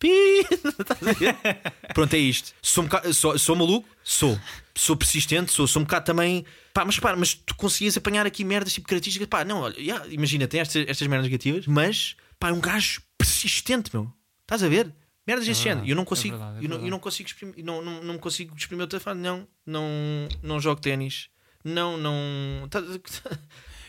Pronto, 1.94 2.14
é 2.14 2.18
isto. 2.18 2.52
Sou, 2.62 2.84
sou, 3.12 3.38
sou 3.38 3.56
maluco? 3.56 3.88
Sou. 4.02 4.38
Sou 4.76 4.96
persistente? 4.96 5.52
Sou. 5.52 5.66
Sou 5.66 5.80
um 5.80 5.84
bocado 5.84 6.04
também. 6.04 6.44
Pá, 6.72 6.84
mas 6.84 6.98
pá, 6.98 7.14
mas 7.16 7.34
tu 7.34 7.54
conseguias 7.54 7.96
apanhar 7.96 8.26
aqui 8.26 8.44
merdas 8.44 8.72
tipo 8.72 8.88
características. 8.88 9.28
Pá, 9.28 9.44
não, 9.44 9.60
olha, 9.60 9.78
yeah, 9.78 10.06
imagina, 10.08 10.46
tem 10.48 10.60
estas, 10.60 10.86
estas 10.88 11.06
merdas 11.06 11.26
negativas, 11.26 11.66
mas 11.66 12.16
pá, 12.38 12.48
é 12.48 12.52
um 12.52 12.60
gajo 12.60 13.00
persistente, 13.16 13.90
meu. 13.94 14.12
Estás 14.42 14.62
a 14.62 14.68
ver? 14.68 14.92
Merdas 15.26 15.46
desse 15.46 15.62
género. 15.62 15.86
E 15.86 15.90
eu 15.90 15.96
não 15.96 16.04
consigo. 16.04 16.36
verdade, 16.36 16.58
é 16.58 16.64
eu, 16.64 16.68
não, 16.68 16.84
eu 16.84 16.90
não 16.90 16.98
consigo 16.98 17.28
exprimir. 17.28 17.64
Não, 17.64 17.82
não, 17.82 18.04
não 18.04 18.18
consigo 18.18 18.54
exprimir 18.56 18.84
o 18.84 18.88
telefone. 18.88 19.20
Não, 19.20 19.48
não, 19.64 20.28
não 20.42 20.60
jogo 20.60 20.80
ténis. 20.80 21.28
Não, 21.64 21.96
não. 21.96 22.68
tá- 22.68 22.82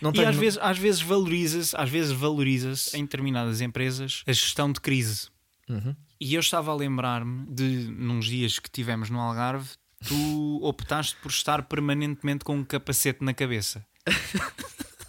Não 0.02 0.12
E 0.14 0.26
às 0.26 0.36
vezes, 0.36 0.60
às 0.62 0.78
vezes 0.78 1.02
valoriza-se, 1.02 1.76
às 1.76 1.90
vezes 1.90 2.12
valoriza-se 2.12 2.98
em 2.98 3.04
determinadas 3.04 3.62
empresas 3.62 4.24
a 4.28 4.32
gestão 4.34 4.72
de 4.72 4.82
crise. 4.82 5.30
Uhum. 5.70 5.96
E 6.20 6.36
eu 6.36 6.42
estava 6.42 6.72
a 6.72 6.76
lembrar-me 6.76 7.46
de 7.50 7.64
nos 7.64 8.26
dias 8.26 8.60
que 8.60 8.70
tivemos 8.70 9.10
no 9.10 9.20
Algarve, 9.20 9.70
tu 10.08 10.60
optaste 10.64 11.16
por 11.22 11.30
estar 11.30 11.64
permanentemente 11.64 12.44
com 12.46 12.56
um 12.58 12.64
capacete 12.64 13.24
na 13.24 13.34
cabeça. 13.34 13.86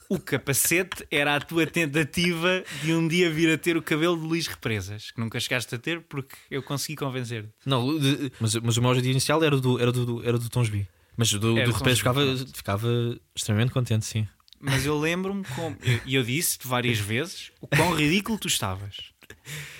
O 0.09 0.21
capacete 0.21 1.05
era 1.11 1.35
a 1.35 1.41
tua 1.41 1.67
tentativa 1.67 2.63
de 2.81 2.93
um 2.95 3.09
dia 3.09 3.29
vir 3.29 3.53
a 3.53 3.59
ter 3.59 3.77
o 3.77 3.83
cabelo 3.83 4.17
de 4.17 4.25
Luís 4.25 4.47
Represas, 4.47 5.11
que 5.11 5.19
nunca 5.21 5.41
chegaste 5.41 5.75
a 5.75 5.79
ter 5.79 6.01
porque 6.03 6.37
eu 6.49 6.63
consegui 6.63 6.95
convencer-te. 6.95 7.49
Não, 7.67 7.99
de- 7.99 8.31
mas, 8.39 8.55
mas 8.55 8.77
o 8.77 8.81
meu 8.81 8.91
objetivo 8.91 9.11
inicial 9.11 9.43
era 9.43 9.57
do, 9.61 9.81
era 9.81 9.91
do, 9.91 10.23
era 10.25 10.39
do 10.39 10.49
Tons 10.49 10.69
B. 10.69 10.87
Mas 11.17 11.33
do, 11.33 11.41
do 11.41 11.73
Tons 11.73 11.99
ficava, 11.99 12.23
ficava 12.55 12.89
extremamente 13.35 13.73
contente, 13.73 14.07
sim. 14.07 14.29
Mas 14.61 14.87
eu 14.87 14.97
lembro-me 14.97 15.45
como. 15.57 15.77
E 15.83 16.15
eu, 16.15 16.21
eu 16.21 16.23
disse-te 16.23 16.69
várias 16.69 16.99
vezes 17.01 17.51
o 17.61 17.67
quão 17.67 17.93
ridículo 17.93 18.39
tu 18.39 18.47
estavas. 18.47 18.97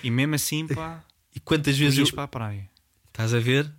E 0.03 0.11
mesmo 0.11 0.35
assim, 0.35 0.67
pá, 0.67 1.05
E 1.33 1.39
quantas 1.39 1.75
tu 1.75 1.79
vezes 1.79 1.99
eu... 1.99 2.13
para 2.13 2.23
a 2.23 2.27
praia. 2.27 2.69
Estás 3.07 3.33
a 3.33 3.39
ver? 3.39 3.71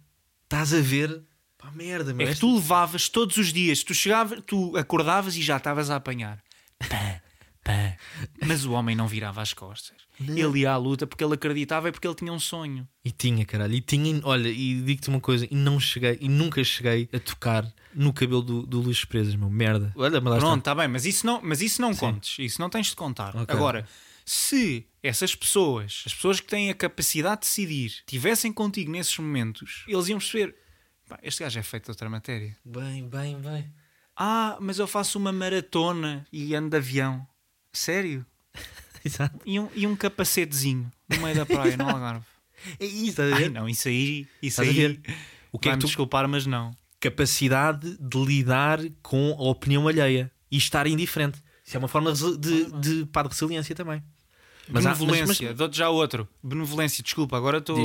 Estás 0.45 0.73
a 0.73 0.81
ver? 0.81 1.23
Pá, 1.59 1.71
merda, 1.73 2.15
meu. 2.15 2.27
É 2.27 2.33
que 2.33 2.41
tu 2.41 2.55
levavas 2.55 3.09
todos 3.09 3.37
os 3.37 3.53
dias, 3.53 3.83
tu 3.83 3.93
chegavas, 3.93 4.41
tu 4.47 4.77
acordavas 4.77 5.37
e 5.37 5.43
já 5.43 5.57
estavas 5.57 5.91
a 5.91 5.97
apanhar. 5.97 6.43
Pá, 6.79 7.21
pá. 7.65 7.97
Mas 8.47 8.65
o 8.65 8.73
homem 8.73 8.95
não 8.95 9.09
virava 9.09 9.43
as 9.43 9.53
costas. 9.53 9.97
Ele 10.21 10.61
ia 10.61 10.73
à 10.73 10.77
luta 10.77 11.07
porque 11.07 11.23
ele 11.23 11.35
acreditava 11.35 11.89
e 11.89 11.93
porque 11.93 12.07
ele 12.07 12.15
tinha 12.15 12.33
um 12.33 12.41
sonho. 12.41 12.89
E 13.05 13.11
tinha, 13.13 13.45
caralho. 13.45 13.75
E 13.75 13.81
tinha, 13.81 14.21
olha, 14.25 14.49
e 14.49 14.81
digo-te 14.83 15.09
uma 15.09 15.21
coisa, 15.21 15.47
e 15.49 15.55
não 15.55 15.79
cheguei, 15.79 16.19
e 16.21 16.29
nunca 16.29 16.63
cheguei 16.65 17.09
a 17.13 17.21
tocar 17.21 17.73
no 17.95 18.13
cabelo 18.13 18.43
do, 18.43 18.67
do 18.67 18.81
Luís 18.81 19.05
Presas, 19.05 19.35
meu. 19.37 19.49
Merda. 19.49 19.93
Olha, 19.97 20.21
Pronto, 20.21 20.59
está. 20.59 20.75
bem, 20.75 20.89
mas 20.89 21.05
isso 21.07 21.25
não, 21.27 21.41
mas 21.43 21.61
isso 21.61 21.81
não 21.81 21.95
contes. 21.95 22.37
Isso 22.39 22.61
não 22.61 22.69
tens 22.69 22.89
de 22.89 22.97
contar. 22.97 23.37
Ok. 23.37 23.47
Agora, 23.49 23.87
se 24.25 24.87
essas 25.03 25.35
pessoas, 25.35 26.03
as 26.07 26.15
pessoas 26.15 26.41
que 26.41 26.47
têm 26.47 26.71
a 26.71 26.75
capacidade 26.75 27.43
de 27.43 27.47
decidir, 27.47 27.95
tivessem 28.07 28.53
contigo 28.53 28.91
nesses 28.91 29.17
momentos, 29.19 29.85
eles 29.87 30.09
iam 30.09 30.19
perceber: 30.19 30.55
"Pá, 31.09 31.19
este 31.23 31.43
gajo 31.43 31.59
é 31.59 31.63
feito 31.63 31.85
de 31.85 31.91
outra 31.91 32.09
matéria. 32.11 32.57
Bem, 32.65 33.09
bem, 33.09 33.37
bem. 33.41 33.73
Ah, 34.17 34.57
mas 34.61 34.79
eu 34.79 34.87
faço 34.87 35.19
uma 35.19 35.33
maratona 35.33 36.27
e 36.33 36.55
ando 36.55 36.71
de 36.71 36.77
avião. 36.77 37.27
Sério? 37.73 38.27
Exato. 39.05 39.39
E 39.47 39.59
um, 39.61 39.69
e 39.75 39.87
um 39.87 39.95
capacetezinho 39.97 40.91
no 41.09 41.21
meio 41.21 41.37
da 41.37 41.47
praia, 41.47 41.77
no 41.77 41.87
Algarve. 41.89 42.25
É 42.81 42.85
isso, 42.85 43.23
a 43.23 43.25
Ai, 43.37 43.49
não, 43.49 43.69
isso 43.69 43.87
aí, 43.89 44.27
isso 44.43 44.61
Estás 44.63 44.69
a 44.69 44.73
aí. 44.89 45.01
O 45.53 45.59
que 45.59 45.69
é 45.69 45.73
que 45.73 45.79
tu- 45.79 45.87
desculpar, 45.87 46.29
mas 46.29 46.45
não. 46.47 46.75
Capacidade 47.01 47.97
de 48.01 48.19
lidar 48.25 48.81
com 49.03 49.31
a 49.39 49.43
opinião 49.51 49.87
alheia 49.87 50.31
e 50.51 50.57
estar 50.57 50.87
indiferente. 50.89 51.41
Isso 51.65 51.77
é 51.77 51.79
uma 51.79 51.87
forma 51.89 52.13
de, 52.13 52.37
de, 52.39 52.73
de, 52.81 53.07
pá, 53.07 53.23
de 53.23 53.29
resiliência 53.29 53.75
também. 53.75 54.03
Mas 54.69 54.85
Benevolência, 54.85 55.49
mas- 55.49 55.57
dou-te 55.57 55.77
já 55.79 55.89
outro. 55.89 56.29
Benevolência, 56.43 57.03
desculpa, 57.03 57.37
agora 57.37 57.59
estou- 57.59 57.77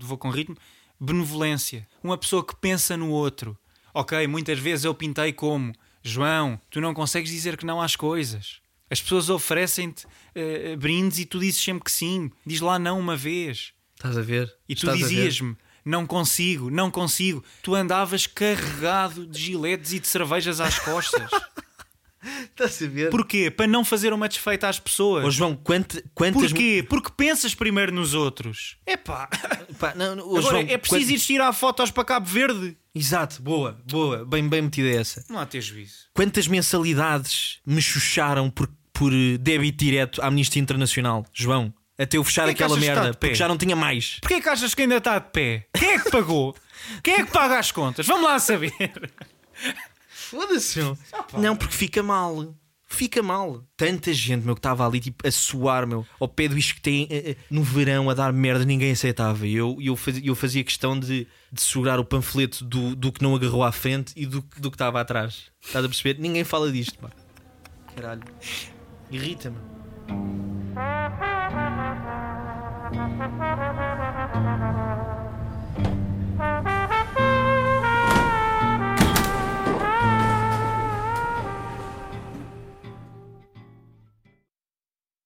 vou 0.00 0.16
com 0.18 0.30
ritmo. 0.30 0.56
Benevolência, 1.00 1.86
uma 2.02 2.18
pessoa 2.18 2.44
que 2.44 2.56
pensa 2.56 2.96
no 2.96 3.10
outro. 3.10 3.56
Ok, 3.94 4.26
muitas 4.26 4.58
vezes 4.58 4.84
eu 4.84 4.94
pintei 4.94 5.32
como 5.32 5.72
João, 6.02 6.60
tu 6.70 6.80
não 6.80 6.94
consegues 6.94 7.30
dizer 7.30 7.56
que 7.56 7.66
não 7.66 7.80
às 7.80 7.96
coisas. 7.96 8.60
As 8.90 9.00
pessoas 9.02 9.28
oferecem-te 9.28 10.06
eh, 10.34 10.74
brindes 10.76 11.18
e 11.18 11.26
tu 11.26 11.38
dizes 11.38 11.62
sempre 11.62 11.84
que 11.84 11.92
sim. 11.92 12.30
Diz 12.46 12.60
lá 12.60 12.78
não 12.78 12.98
uma 12.98 13.16
vez. 13.16 13.72
Estás 13.94 14.16
a 14.16 14.22
ver? 14.22 14.52
E 14.68 14.74
tu 14.74 14.90
dizias-me: 14.92 15.56
não 15.84 16.06
consigo, 16.06 16.70
não 16.70 16.90
consigo. 16.90 17.44
Tu 17.62 17.74
andavas 17.74 18.26
carregado 18.26 19.26
de 19.26 19.38
giletes 19.40 19.92
e 19.92 20.00
de 20.00 20.06
cervejas 20.06 20.60
às 20.60 20.78
costas. 20.78 21.30
Estás 22.50 22.82
a 22.82 22.86
ver? 22.86 23.10
Porquê? 23.10 23.50
Para 23.50 23.66
não 23.66 23.84
fazer 23.84 24.12
uma 24.12 24.28
desfeita 24.28 24.68
às 24.68 24.78
pessoas. 24.78 25.24
Ô, 25.24 25.30
João, 25.30 25.54
quant, 25.54 25.86
quantas. 26.14 26.50
Porquê? 26.50 26.84
Porque 26.88 27.10
pensas 27.16 27.54
primeiro 27.54 27.92
nos 27.92 28.14
outros. 28.14 28.76
Epá, 28.86 29.28
Pá, 29.78 29.94
não, 29.94 30.12
agora 30.14 30.42
João, 30.42 30.66
é 30.68 30.76
preciso 30.78 31.10
quant- 31.12 31.16
ir 31.16 31.20
tirar 31.20 31.52
fotos 31.52 31.90
para 31.90 32.04
Cabo 32.04 32.26
Verde. 32.26 32.76
Exato, 32.94 33.40
boa, 33.42 33.78
boa. 33.88 34.24
Bem, 34.24 34.48
bem 34.48 34.62
metida 34.62 34.88
essa. 34.88 35.24
Não 35.28 35.38
há 35.38 35.46
ter 35.46 35.60
juízo. 35.60 36.08
Quantas 36.12 36.48
mensalidades 36.48 37.58
me 37.64 37.80
chucharam 37.80 38.50
por, 38.50 38.68
por 38.92 39.12
eh, 39.12 39.38
débito 39.38 39.84
direto 39.84 40.20
à 40.20 40.26
Amnistia 40.26 40.60
Internacional, 40.60 41.24
João? 41.32 41.72
Até 41.96 42.16
eu 42.16 42.22
fechar 42.24 42.48
é 42.48 42.54
que 42.54 42.62
aquela 42.62 42.78
merda, 42.78 43.12
porque 43.14 43.34
já 43.34 43.48
não 43.48 43.58
tinha 43.58 43.74
mais. 43.74 44.18
Porquê 44.20 44.40
que 44.40 44.48
achas 44.48 44.72
que 44.74 44.82
ainda 44.82 44.98
está 44.98 45.18
de 45.18 45.30
pé? 45.30 45.66
Quem 45.76 45.94
é 45.94 45.98
que 45.98 46.10
pagou? 46.10 46.54
Quem 47.02 47.14
é 47.14 47.24
que 47.24 47.32
paga 47.32 47.58
as 47.58 47.72
contas? 47.72 48.06
Vamos 48.06 48.24
lá 48.24 48.38
saber. 48.38 48.72
Foda-se, 50.30 50.78
meu. 50.78 50.98
Não, 51.38 51.56
porque 51.56 51.74
fica 51.74 52.02
mal. 52.02 52.54
Fica 52.90 53.22
mal. 53.22 53.62
Tanta 53.76 54.12
gente, 54.14 54.44
meu, 54.44 54.54
que 54.54 54.60
estava 54.60 54.86
ali 54.86 54.98
tipo 54.98 55.26
a 55.26 55.30
suar, 55.30 55.86
meu, 55.86 56.06
ao 56.18 56.26
pé 56.26 56.48
do 56.48 56.56
isquetem 56.56 57.06
eh, 57.10 57.30
eh, 57.32 57.36
no 57.50 57.62
verão 57.62 58.08
a 58.08 58.14
dar 58.14 58.32
merda, 58.32 58.64
ninguém 58.64 58.92
aceitava. 58.92 59.46
E 59.46 59.54
eu, 59.54 59.76
eu, 59.80 59.94
fazia, 59.94 60.22
eu 60.24 60.34
fazia 60.34 60.64
questão 60.64 60.98
de, 60.98 61.26
de 61.52 61.60
segurar 61.60 62.00
o 62.00 62.04
panfleto 62.04 62.64
do, 62.64 62.96
do 62.96 63.12
que 63.12 63.22
não 63.22 63.34
agarrou 63.34 63.62
à 63.62 63.72
frente 63.72 64.12
e 64.16 64.24
do, 64.24 64.42
do 64.56 64.70
que 64.70 64.74
estava 64.74 65.00
atrás. 65.00 65.50
Estás 65.60 65.84
a 65.84 65.88
perceber? 65.88 66.18
Ninguém 66.18 66.44
fala 66.44 66.72
disto, 66.72 66.98
pá. 66.98 67.10
Caralho. 67.94 68.22
Irrita-me. 69.10 69.58